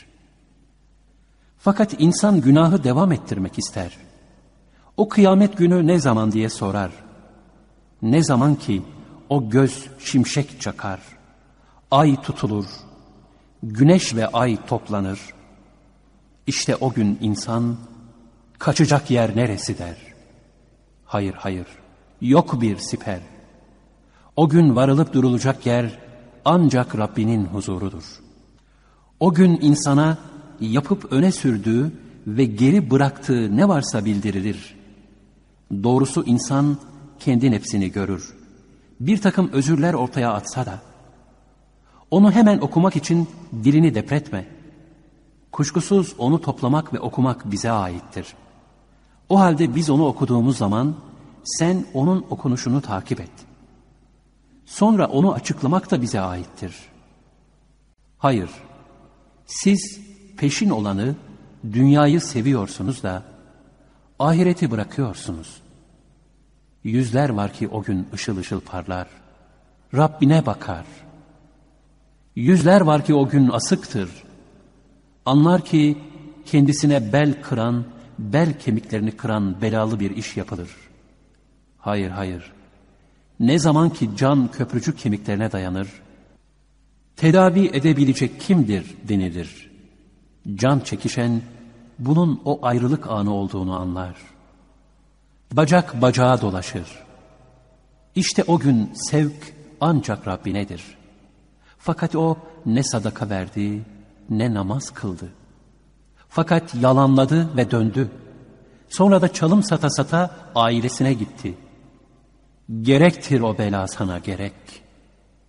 Fakat 1.59 1.95
insan 1.99 2.41
günahı 2.41 2.85
devam 2.85 3.13
ettirmek 3.13 3.59
ister. 3.59 3.99
O 4.97 5.09
kıyamet 5.09 5.59
günü 5.59 5.87
ne 5.87 5.99
zaman 5.99 6.33
diye 6.33 6.49
sorar. 6.49 6.91
Ne 8.03 8.23
zaman 8.23 8.55
ki 8.55 8.83
o 9.29 9.51
göz 9.51 9.87
şimşek 9.99 10.61
çakar, 10.61 11.01
ay 11.93 12.17
tutulur, 12.23 12.67
güneş 13.63 14.15
ve 14.15 14.27
ay 14.27 14.67
toplanır. 14.67 15.21
İşte 16.47 16.77
o 16.77 16.93
gün 16.93 17.19
insan 17.21 17.77
kaçacak 18.59 19.11
yer 19.11 19.37
neresi 19.37 19.79
der. 19.79 19.97
Hayır 21.05 21.35
hayır 21.35 21.67
yok 22.23 22.61
bir 22.61 22.79
siper. 22.79 23.21
O 24.37 24.49
gün 24.49 24.77
varılıp 24.77 25.13
durulacak 25.13 25.67
yer 25.67 25.99
ancak 26.45 26.99
Rabbinin 26.99 27.45
huzurudur. 27.45 28.05
O 29.21 29.35
gün 29.35 29.59
insana 29.63 30.19
yapıp 30.61 31.13
öne 31.13 31.33
sürdüğü 31.33 31.93
ve 32.27 32.45
geri 32.45 32.91
bıraktığı 32.91 33.57
ne 33.57 33.69
varsa 33.69 34.05
bildirilir. 34.05 34.75
Doğrusu 35.83 36.25
insan 36.25 36.77
kendi 37.19 37.51
nefsini 37.51 37.93
görür. 37.93 38.35
Bir 39.01 39.21
takım 39.21 39.51
özürler 39.53 39.95
ortaya 39.95 40.33
atsa 40.33 40.67
da, 40.67 40.83
onu 42.13 42.33
hemen 42.33 42.59
okumak 42.59 42.97
için 42.97 43.29
dilini 43.65 43.95
depretme. 43.95 44.47
Kuşkusuz 45.53 46.15
onu 46.19 46.41
toplamak 46.41 46.95
ve 46.95 47.01
okumak 47.01 47.51
bize 47.51 47.71
aittir. 47.71 48.35
O 49.29 49.41
halde 49.41 49.75
biz 49.75 49.91
onu 49.91 50.07
okuduğumuz 50.07 50.57
zaman 50.57 50.95
sen 51.45 51.85
onun 51.95 52.27
okunuşunu 52.31 52.81
takip 52.81 53.21
et. 53.21 53.31
Sonra 54.65 55.07
onu 55.07 55.33
açıklamak 55.33 55.91
da 55.91 56.03
bize 56.03 56.21
aittir. 56.21 56.77
Hayır, 58.19 58.51
siz 59.47 60.01
peşin 60.37 60.71
olanı, 60.71 61.15
dünyayı 61.73 62.21
seviyorsunuz 62.21 63.03
da 63.03 63.23
ahireti 64.19 64.71
bırakıyorsunuz. 64.71 65.63
Yüzler 66.85 67.29
var 67.29 67.53
ki 67.53 67.69
o 67.69 67.83
gün 67.83 68.09
ışıl 68.15 68.37
ışıl 68.37 68.61
parlar. 68.61 69.09
Rabbine 69.95 70.47
bakar.'' 70.47 71.12
Yüzler 72.37 72.81
var 72.81 73.05
ki 73.05 73.15
o 73.15 73.29
gün 73.29 73.49
asıktır. 73.49 74.11
Anlar 75.27 75.65
ki 75.65 75.99
kendisine 76.47 77.13
bel 77.13 77.43
kıran, 77.43 77.85
bel 78.19 78.59
kemiklerini 78.59 79.11
kıran 79.13 79.63
belalı 79.63 80.01
bir 80.01 80.17
iş 80.17 80.37
yapılır. 80.37 80.71
Hayır 81.79 82.11
hayır. 82.11 82.53
Ne 83.41 83.59
zaman 83.59 83.91
ki 83.91 84.11
can 84.17 84.51
köprücük 84.51 84.99
kemiklerine 84.99 85.53
dayanır, 85.53 85.89
Tedavi 87.17 87.67
edebilecek 87.67 88.41
kimdir 88.41 88.95
denilir. 89.09 89.71
Can 90.55 90.81
çekişen 90.81 91.43
bunun 91.99 92.41
o 92.45 92.59
ayrılık 92.63 93.11
anı 93.11 93.35
olduğunu 93.35 93.81
anlar. 93.81 94.17
Bacak 95.53 96.03
bacağa 96.03 96.41
dolaşır. 96.41 96.87
İşte 98.15 98.45
o 98.47 98.59
gün 98.59 98.91
sevk 98.95 99.55
ancak 99.81 100.29
Rabbinedir. 100.29 100.83
Fakat 101.85 102.17
o 102.17 102.37
ne 102.67 102.83
sadaka 102.83 103.31
verdi 103.31 103.83
ne 104.31 104.55
namaz 104.55 104.91
kıldı. 104.91 105.29
Fakat 106.29 106.75
yalanladı 106.75 107.57
ve 107.57 107.71
döndü. 107.71 108.11
Sonra 108.89 109.23
da 109.23 109.33
çalım 109.33 109.63
sata 109.63 109.91
sata 109.91 110.31
ailesine 110.55 111.13
gitti. 111.13 111.55
Gerektir 112.83 113.41
o 113.41 113.59
bela 113.59 113.89
sana 113.89 114.19
gerek. 114.19 114.53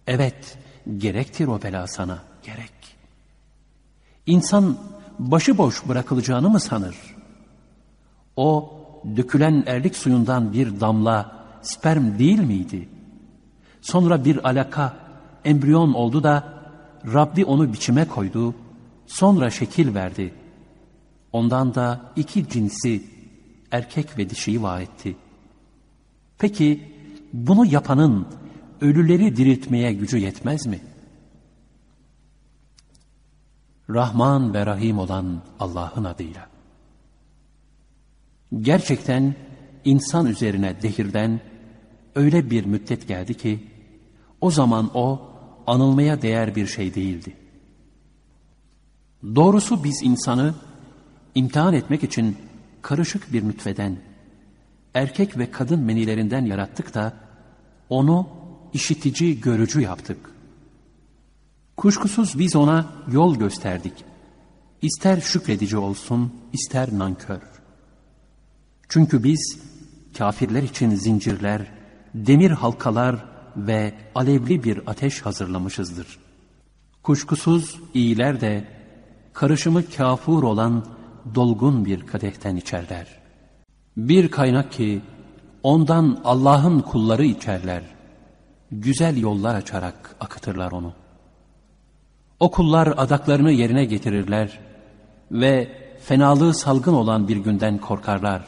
Evet, 0.08 0.58
gerektir 0.98 1.48
o 1.48 1.62
bela 1.62 1.88
sana 1.88 2.20
gerek. 2.44 2.74
İnsan 4.26 4.78
başıboş 5.20 5.88
bırakılacağını 5.88 6.50
mı 6.50 6.60
sanır? 6.60 6.96
O 8.36 8.74
dökülen 9.16 9.64
erlik 9.68 9.96
suyundan 9.96 10.54
bir 10.54 10.80
damla 10.80 11.46
sperm 11.62 12.20
değil 12.20 12.40
miydi? 12.40 12.90
Sonra 13.82 14.26
bir 14.26 14.50
alaka, 14.50 15.03
embriyon 15.46 15.94
oldu 15.94 16.24
da 16.24 16.64
Rabbi 17.14 17.46
onu 17.46 17.74
biçime 17.74 18.08
koydu, 18.08 18.56
sonra 19.08 19.50
şekil 19.50 19.96
verdi. 19.96 20.34
Ondan 21.32 21.76
da 21.76 22.12
iki 22.16 22.50
cinsi, 22.50 23.04
erkek 23.72 24.18
ve 24.18 24.30
dişiyi 24.30 24.64
var 24.64 24.82
etti. 24.82 25.16
Peki 26.38 26.94
bunu 27.34 27.66
yapanın 27.66 28.28
ölüleri 28.82 29.36
diriltmeye 29.36 29.94
gücü 29.94 30.18
yetmez 30.18 30.66
mi? 30.66 30.80
Rahman 33.90 34.54
ve 34.54 34.66
Rahim 34.66 35.00
olan 35.00 35.42
Allah'ın 35.60 36.04
adıyla. 36.04 36.48
Gerçekten 38.62 39.36
insan 39.86 40.26
üzerine 40.26 40.82
dehirden 40.82 41.40
öyle 42.16 42.50
bir 42.50 42.66
müddet 42.66 43.08
geldi 43.08 43.34
ki 43.38 43.68
o 44.42 44.52
zaman 44.52 44.92
o 44.94 45.33
anılmaya 45.68 46.22
değer 46.22 46.56
bir 46.56 46.68
şey 46.68 46.96
değildi. 46.96 47.36
Doğrusu 49.36 49.84
biz 49.84 50.04
insanı 50.04 50.56
imtihan 51.36 51.74
etmek 51.74 52.04
için 52.04 52.38
karışık 52.82 53.34
bir 53.34 53.48
nütfeden, 53.48 53.98
erkek 54.94 55.38
ve 55.38 55.52
kadın 55.52 55.80
menilerinden 55.80 56.46
yarattık 56.46 56.94
da 56.94 57.14
onu 57.90 58.28
işitici, 58.74 59.42
görücü 59.42 59.82
yaptık. 59.82 60.18
Kuşkusuz 61.78 62.40
biz 62.40 62.56
ona 62.56 62.86
yol 63.12 63.36
gösterdik. 63.36 63.94
İster 64.82 65.22
şükredici 65.22 65.78
olsun, 65.78 66.34
ister 66.54 66.90
nankör. 66.92 67.42
Çünkü 68.90 69.24
biz 69.24 69.60
kafirler 70.18 70.64
için 70.64 70.96
zincirler, 70.96 71.72
demir 72.16 72.52
halkalar 72.52 73.33
ve 73.58 73.94
alevli 74.16 74.64
bir 74.64 74.82
ateş 74.88 75.22
hazırlamışızdır. 75.22 76.20
Kuşkusuz 77.04 77.80
iyiler 77.94 78.42
de 78.42 78.68
karışımı 79.34 79.90
kafur 79.90 80.44
olan 80.44 80.86
dolgun 81.36 81.86
bir 81.86 82.08
kadehten 82.08 82.56
içerler. 82.56 83.08
Bir 83.98 84.32
kaynak 84.32 84.72
ki 84.72 85.02
ondan 85.64 86.22
Allah'ın 86.24 86.80
kulları 86.80 87.26
içerler. 87.26 87.84
Güzel 88.72 89.18
yollar 89.18 89.56
açarak 89.56 90.16
akıtırlar 90.20 90.72
onu. 90.72 90.94
O 92.40 92.52
kullar 92.52 92.94
adaklarını 92.98 93.52
yerine 93.52 93.86
getirirler 93.86 94.60
ve 95.32 95.84
fenalığı 96.04 96.54
salgın 96.54 96.94
olan 96.94 97.28
bir 97.28 97.38
günden 97.38 97.78
korkarlar. 97.78 98.44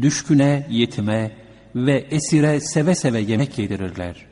Düşküne, 0.00 0.66
yetime 0.70 1.36
ve 1.74 2.06
esire 2.10 2.60
seve 2.60 2.94
seve 2.94 3.20
yemek 3.20 3.58
yedirirler. 3.58 4.26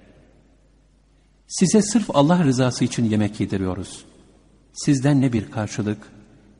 Size 1.47 1.83
sırf 1.83 2.11
Allah 2.15 2.45
rızası 2.45 2.85
için 2.85 3.05
yemek 3.05 3.41
yediriyoruz. 3.41 4.05
Sizden 4.73 5.21
ne 5.21 5.33
bir 5.33 5.51
karşılık 5.51 5.99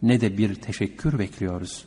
ne 0.03 0.21
de 0.21 0.39
bir 0.39 0.55
teşekkür 0.55 1.19
bekliyoruz. 1.19 1.85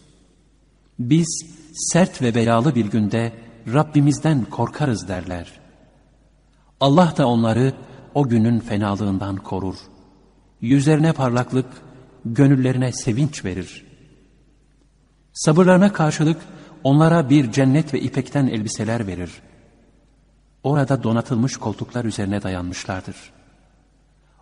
Biz 0.99 1.45
sert 1.73 2.21
ve 2.21 2.35
belalı 2.35 2.75
bir 2.75 2.85
günde 2.85 3.33
Rabbimizden 3.73 4.45
korkarız 4.45 5.07
derler. 5.07 5.59
Allah 6.79 7.13
da 7.17 7.27
onları 7.27 7.73
o 8.13 8.29
günün 8.29 8.59
fenalığından 8.59 9.35
korur. 9.35 9.75
Yüzlerine 10.61 11.13
parlaklık, 11.13 11.65
gönüllerine 12.25 12.91
sevinç 12.91 13.45
verir. 13.45 13.85
Sabırlarına 15.33 15.93
karşılık 15.93 16.37
onlara 16.83 17.29
bir 17.29 17.51
cennet 17.51 17.93
ve 17.93 17.99
ipekten 17.99 18.47
elbiseler 18.47 19.07
verir. 19.07 19.31
Orada 20.63 21.03
donatılmış 21.03 21.57
koltuklar 21.57 22.05
üzerine 22.05 22.43
dayanmışlardır. 22.43 23.15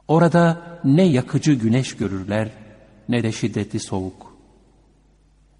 Orada 0.07 0.61
ne 0.83 1.03
yakıcı 1.03 1.53
güneş 1.53 1.95
görürler 1.95 2.49
ne 3.09 3.23
de 3.23 3.31
şiddetli 3.31 3.79
soğuk. 3.79 4.37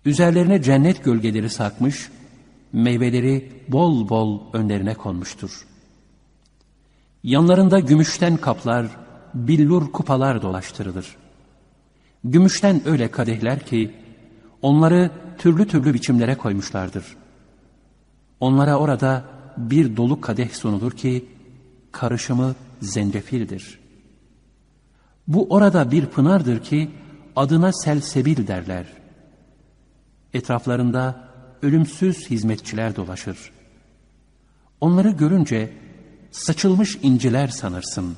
Üzerlerine 0.06 0.62
cennet 0.62 1.04
gölgeleri 1.04 1.50
sarkmış, 1.50 2.10
meyveleri 2.74 3.52
bol 3.68 4.10
bol 4.10 4.42
önlerine 4.54 4.94
konmuştur. 4.94 5.66
Yanlarında 7.24 7.80
gümüşten 7.80 8.38
kaplar, 8.38 8.88
billur 9.34 9.92
kupalar 9.92 10.42
dolaştırılır. 10.42 11.16
Gümüşten 12.24 12.82
öyle 12.88 13.12
kadehler 13.12 13.60
ki, 13.60 13.92
onları 14.62 15.12
türlü 15.40 15.68
türlü 15.68 15.94
biçimlere 15.94 16.38
koymuşlardır. 16.38 17.06
Onlara 18.40 18.78
orada 18.78 19.24
bir 19.58 19.98
dolu 19.98 20.22
kadeh 20.22 20.50
sunulur 20.50 20.92
ki, 20.92 21.26
karışımı 21.92 22.56
zencefildir. 22.82 23.80
Bu 25.28 25.48
orada 25.50 25.92
bir 25.92 26.06
pınardır 26.06 26.64
ki, 26.64 26.92
adına 27.36 27.74
selsebil 27.74 28.48
derler. 28.48 28.86
Etraflarında 30.34 31.30
ölümsüz 31.62 32.30
hizmetçiler 32.30 32.96
dolaşır. 32.96 33.52
Onları 34.82 35.10
görünce 35.10 35.74
saçılmış 36.32 37.00
inciler 37.04 37.48
sanırsın. 37.48 38.18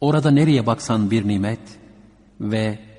Orada 0.00 0.30
nereye 0.30 0.66
baksan 0.66 1.10
bir 1.10 1.28
nimet 1.28 1.60
ve 2.40 2.89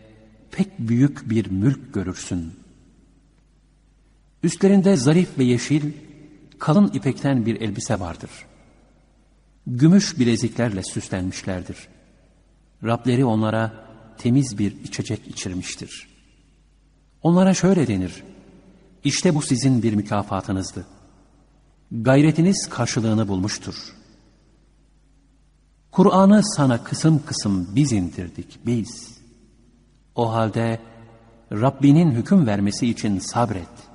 pek 0.51 0.79
büyük 0.79 1.29
bir 1.29 1.51
mülk 1.51 1.93
görürsün. 1.93 2.53
Üstlerinde 4.43 4.97
zarif 4.97 5.37
ve 5.37 5.43
yeşil, 5.43 5.91
kalın 6.59 6.87
ipekten 6.93 7.45
bir 7.45 7.61
elbise 7.61 7.99
vardır. 7.99 8.29
Gümüş 9.67 10.19
bileziklerle 10.19 10.83
süslenmişlerdir. 10.83 11.77
Rableri 12.83 13.25
onlara 13.25 13.73
temiz 14.17 14.57
bir 14.57 14.83
içecek 14.83 15.27
içirmiştir. 15.27 16.07
Onlara 17.23 17.53
şöyle 17.53 17.87
denir, 17.87 18.23
İşte 19.03 19.35
bu 19.35 19.41
sizin 19.41 19.83
bir 19.83 19.93
mükafatınızdı. 19.93 20.85
Gayretiniz 21.91 22.69
karşılığını 22.69 23.27
bulmuştur. 23.27 23.75
Kur'an'ı 25.91 26.41
sana 26.43 26.83
kısım 26.83 27.21
kısım 27.25 27.67
biz 27.75 27.91
indirdik, 27.91 28.59
biz. 28.65 29.20
O 30.15 30.33
halde 30.33 30.79
Rabbinin 31.51 32.11
hüküm 32.11 32.47
vermesi 32.47 32.87
için 32.87 33.19
sabret. 33.19 33.89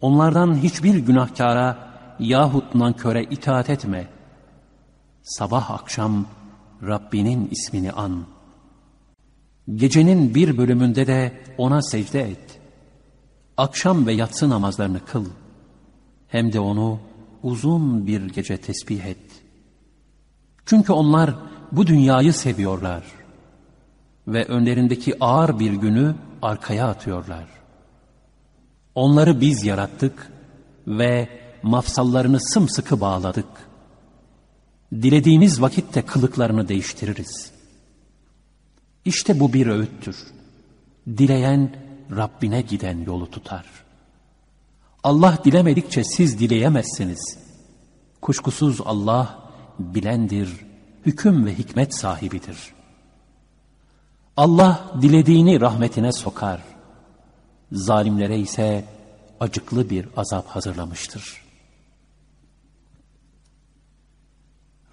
Onlardan 0.00 0.54
hiçbir 0.54 0.94
günahkara 0.94 1.90
yahut 2.18 2.74
nanköre 2.74 3.24
itaat 3.24 3.70
etme. 3.70 4.08
Sabah 5.22 5.70
akşam 5.70 6.26
Rabbinin 6.82 7.48
ismini 7.50 7.92
an.'' 7.92 8.40
Gecenin 9.74 10.34
bir 10.34 10.58
bölümünde 10.58 11.06
de 11.06 11.32
ona 11.58 11.82
secde 11.82 12.20
et. 12.20 12.60
Akşam 13.56 14.06
ve 14.06 14.12
yatsı 14.12 14.50
namazlarını 14.50 15.04
kıl. 15.04 15.26
Hem 16.28 16.52
de 16.52 16.60
onu 16.60 16.98
uzun 17.42 18.06
bir 18.06 18.22
gece 18.22 18.56
tesbih 18.56 19.04
et. 19.04 19.42
Çünkü 20.66 20.92
onlar 20.92 21.34
bu 21.72 21.86
dünyayı 21.86 22.32
seviyorlar. 22.32 23.02
Ve 24.28 24.44
önlerindeki 24.44 25.24
ağır 25.24 25.58
bir 25.58 25.72
günü 25.72 26.14
arkaya 26.42 26.88
atıyorlar. 26.88 27.46
Onları 28.94 29.40
biz 29.40 29.64
yarattık 29.64 30.32
ve 30.86 31.28
mafsallarını 31.62 32.40
sımsıkı 32.40 33.00
bağladık. 33.00 33.48
Dilediğimiz 34.92 35.62
vakitte 35.62 36.02
kılıklarını 36.02 36.68
değiştiririz.'' 36.68 37.60
İşte 39.04 39.40
bu 39.40 39.52
bir 39.52 39.66
öğüttür. 39.66 40.16
Dileyen 41.08 41.76
Rabbine 42.16 42.60
giden 42.60 43.04
yolu 43.04 43.30
tutar. 43.30 43.66
Allah 45.02 45.38
dilemedikçe 45.44 46.04
siz 46.04 46.38
dileyemezsiniz. 46.38 47.38
Kuşkusuz 48.20 48.80
Allah 48.84 49.50
bilendir, 49.78 50.50
hüküm 51.06 51.46
ve 51.46 51.58
hikmet 51.58 51.94
sahibidir. 51.94 52.58
Allah 54.40 54.92
dilediğini 55.02 55.60
rahmetine 55.60 56.12
sokar. 56.12 56.60
Zalimlere 57.72 58.38
ise 58.38 58.84
acıklı 59.40 59.90
bir 59.90 60.08
azap 60.16 60.46
hazırlamıştır. 60.46 61.42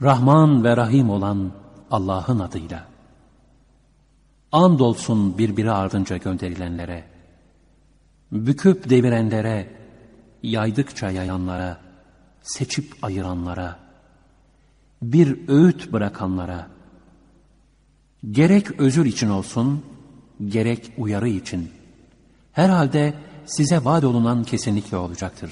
Rahman 0.02 0.64
ve 0.64 0.78
Rahim 0.78 1.10
olan 1.10 1.52
Allah'ın 1.91 2.39
adıyla. 2.39 2.86
Andolsun 4.52 5.38
birbiri 5.38 5.72
ardınca 5.72 6.18
gönderilenlere, 6.18 7.04
büküp 8.32 8.89
devirenlere, 8.89 9.76
yaydıkça 10.43 11.10
yayanlara, 11.10 11.78
seçip 12.41 12.95
ayıranlara, 13.02 13.80
bir 15.02 15.48
öğüt 15.48 15.93
bırakanlara, 15.93 16.76
gerek 18.32 18.80
özür 18.80 19.05
için 19.05 19.30
olsun, 19.30 19.84
gerek 20.47 20.91
uyarı 20.97 21.30
için, 21.30 21.69
herhalde 22.51 23.13
size 23.45 23.86
vaat 23.86 24.03
olunan 24.03 24.43
kesinlikle 24.43 24.97
olacaktır. 24.97 25.51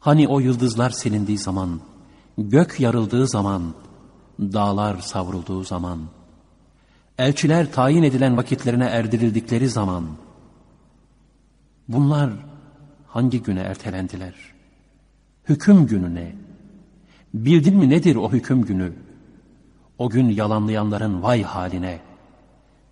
Hani 0.00 0.28
o 0.28 0.40
yıldızlar 0.40 0.90
silindiği 0.90 1.38
zaman, 1.38 1.80
gök 2.38 2.80
yarıldığı 2.80 3.28
zaman, 3.28 3.74
dağlar 4.40 4.98
savrulduğu 4.98 5.64
zaman, 5.64 6.00
elçiler 7.18 7.72
tayin 7.72 8.02
edilen 8.02 8.36
vakitlerine 8.36 8.84
erdirildikleri 8.84 9.68
zaman, 9.68 10.04
bunlar 11.88 12.30
hangi 13.06 13.42
güne 13.42 13.60
ertelendiler? 13.60 14.34
Hüküm 15.48 15.86
günü 15.86 16.14
ne? 16.14 16.34
Bildin 17.34 17.76
mi 17.76 17.88
nedir 17.88 18.16
o 18.16 18.32
hüküm 18.32 18.64
günü? 18.64 18.92
O 19.98 20.10
gün 20.10 20.28
yalanlayanların 20.28 21.22
vay 21.22 21.42
haline. 21.42 22.00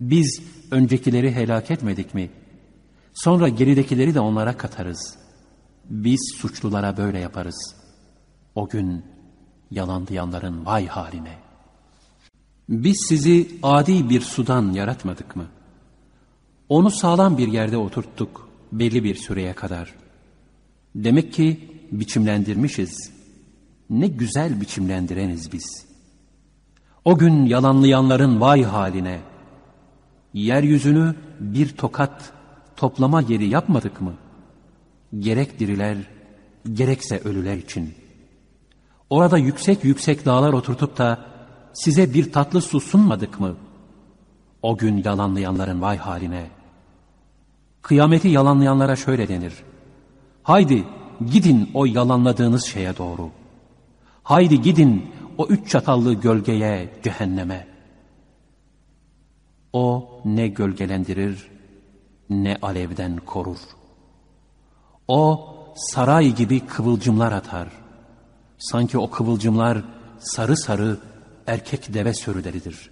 Biz 0.00 0.42
öncekileri 0.70 1.32
helak 1.32 1.70
etmedik 1.70 2.14
mi? 2.14 2.30
Sonra 3.14 3.48
geridekileri 3.48 4.14
de 4.14 4.20
onlara 4.20 4.56
katarız. 4.56 5.18
Biz 5.84 6.32
suçlulara 6.36 6.96
böyle 6.96 7.18
yaparız. 7.18 7.74
O 8.54 8.68
gün 8.68 9.04
yalanlayanların 9.70 10.66
vay 10.66 10.86
haline. 10.86 11.38
Biz 12.68 13.04
sizi 13.08 13.48
adi 13.62 14.10
bir 14.10 14.20
sudan 14.20 14.72
yaratmadık 14.72 15.36
mı? 15.36 15.46
Onu 16.68 16.90
sağlam 16.90 17.38
bir 17.38 17.48
yerde 17.48 17.76
oturttuk 17.76 18.48
belli 18.72 19.04
bir 19.04 19.14
süreye 19.14 19.52
kadar. 19.52 19.94
Demek 20.94 21.32
ki 21.32 21.70
biçimlendirmişiz. 21.92 23.12
Ne 23.90 24.06
güzel 24.06 24.60
biçimlendireniz 24.60 25.52
biz. 25.52 25.85
O 27.06 27.18
gün 27.18 27.46
yalanlayanların 27.46 28.40
vay 28.40 28.62
haline. 28.62 29.20
Yeryüzünü 30.34 31.14
bir 31.40 31.76
tokat 31.76 32.32
toplama 32.76 33.20
yeri 33.20 33.48
yapmadık 33.48 34.00
mı? 34.00 34.14
Gerek 35.18 35.60
diriler, 35.60 35.96
gerekse 36.72 37.18
ölüler 37.18 37.56
için. 37.56 37.94
Orada 39.10 39.38
yüksek 39.38 39.84
yüksek 39.84 40.24
dağlar 40.24 40.52
oturtup 40.52 40.98
da 40.98 41.24
size 41.72 42.14
bir 42.14 42.32
tatlı 42.32 42.60
su 42.60 42.80
sunmadık 42.80 43.40
mı? 43.40 43.54
O 44.62 44.76
gün 44.76 45.02
yalanlayanların 45.04 45.82
vay 45.82 45.96
haline. 45.96 46.46
Kıyameti 47.82 48.28
yalanlayanlara 48.28 48.96
şöyle 48.96 49.28
denir. 49.28 49.54
Haydi 50.42 50.84
gidin 51.30 51.70
o 51.74 51.84
yalanladığınız 51.84 52.64
şeye 52.64 52.96
doğru. 52.96 53.30
Haydi 54.22 54.62
gidin 54.62 55.15
o 55.38 55.46
üç 55.46 55.70
çatallı 55.70 56.14
gölgeye, 56.14 56.90
cehenneme. 57.02 57.66
O 59.72 60.10
ne 60.24 60.48
gölgelendirir, 60.48 61.48
ne 62.30 62.58
alevden 62.62 63.16
korur. 63.16 63.58
O 65.08 65.54
saray 65.76 66.34
gibi 66.34 66.60
kıvılcımlar 66.60 67.32
atar. 67.32 67.68
Sanki 68.58 68.98
o 68.98 69.10
kıvılcımlar 69.10 69.84
sarı 70.18 70.56
sarı 70.56 70.98
erkek 71.46 71.94
deve 71.94 72.14
sürüleridir. 72.14 72.90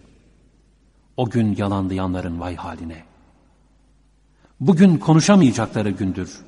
O 1.16 1.30
gün 1.30 1.56
yalanlayanların 1.56 2.40
vay 2.40 2.56
haline. 2.56 3.02
Bugün 4.60 4.96
konuşamayacakları 4.96 5.90
gündür. 5.90 6.40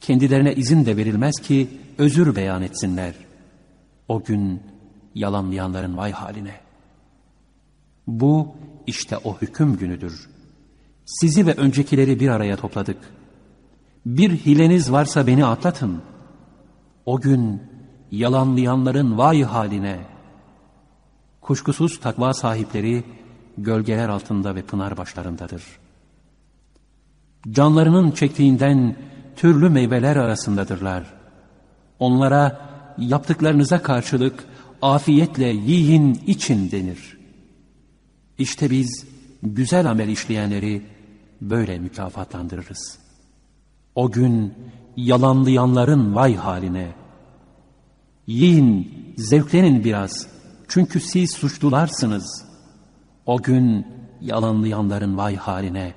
Kendilerine 0.00 0.54
izin 0.54 0.86
de 0.86 0.96
verilmez 0.96 1.34
ki 1.42 1.68
özür 1.98 2.36
beyan 2.36 2.62
etsinler. 2.62 3.14
O 4.08 4.22
gün 4.22 4.62
yalanlayanların 5.18 5.96
vay 5.96 6.12
haline. 6.12 6.54
Bu 8.06 8.54
işte 8.86 9.16
o 9.24 9.36
hüküm 9.38 9.76
günüdür. 9.76 10.28
Sizi 11.06 11.46
ve 11.46 11.54
öncekileri 11.54 12.20
bir 12.20 12.28
araya 12.28 12.56
topladık. 12.56 12.96
Bir 14.06 14.30
hileniz 14.30 14.92
varsa 14.92 15.26
beni 15.26 15.46
atlatın. 15.46 16.02
O 17.06 17.20
gün 17.20 17.62
yalanlayanların 18.10 19.18
vay 19.18 19.42
haline. 19.42 20.00
Kuşkusuz 21.40 22.00
takva 22.00 22.34
sahipleri 22.34 23.04
gölgeler 23.58 24.08
altında 24.08 24.54
ve 24.54 24.62
pınar 24.62 24.96
başlarındadır. 24.96 25.62
Canlarının 27.50 28.10
çektiğinden 28.10 28.96
türlü 29.36 29.70
meyveler 29.70 30.16
arasındadırlar. 30.16 31.04
Onlara 31.98 32.68
yaptıklarınıza 32.98 33.82
karşılık 33.82 34.44
afiyetle 34.82 35.46
yiyin 35.46 36.14
için 36.26 36.70
denir. 36.70 37.18
İşte 38.38 38.70
biz 38.70 39.06
güzel 39.42 39.90
amel 39.90 40.08
işleyenleri 40.08 40.82
böyle 41.40 41.78
mükafatlandırırız. 41.78 42.98
O 43.94 44.10
gün 44.10 44.54
yalanlayanların 44.96 46.14
vay 46.14 46.36
haline. 46.36 46.92
Yiyin, 48.26 48.92
zevklenin 49.16 49.84
biraz. 49.84 50.26
Çünkü 50.68 51.00
siz 51.00 51.30
suçlularsınız. 51.30 52.44
O 53.26 53.42
gün 53.42 53.86
yalanlayanların 54.20 55.16
vay 55.16 55.36
haline. 55.36 55.94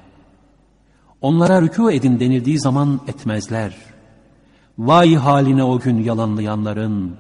Onlara 1.22 1.58
rükû 1.60 1.94
edin 1.94 2.20
denildiği 2.20 2.60
zaman 2.60 3.02
etmezler. 3.08 3.76
Vay 4.78 5.16
haline 5.16 5.64
o 5.64 5.80
gün 5.80 6.04
yalanlayanların. 6.04 7.18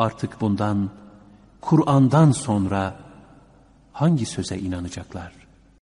Artık 0.00 0.40
bundan, 0.40 0.90
Kur'an'dan 1.60 2.30
sonra 2.32 2.96
hangi 3.92 4.26
söze 4.26 4.58
inanacaklar? 4.58 5.32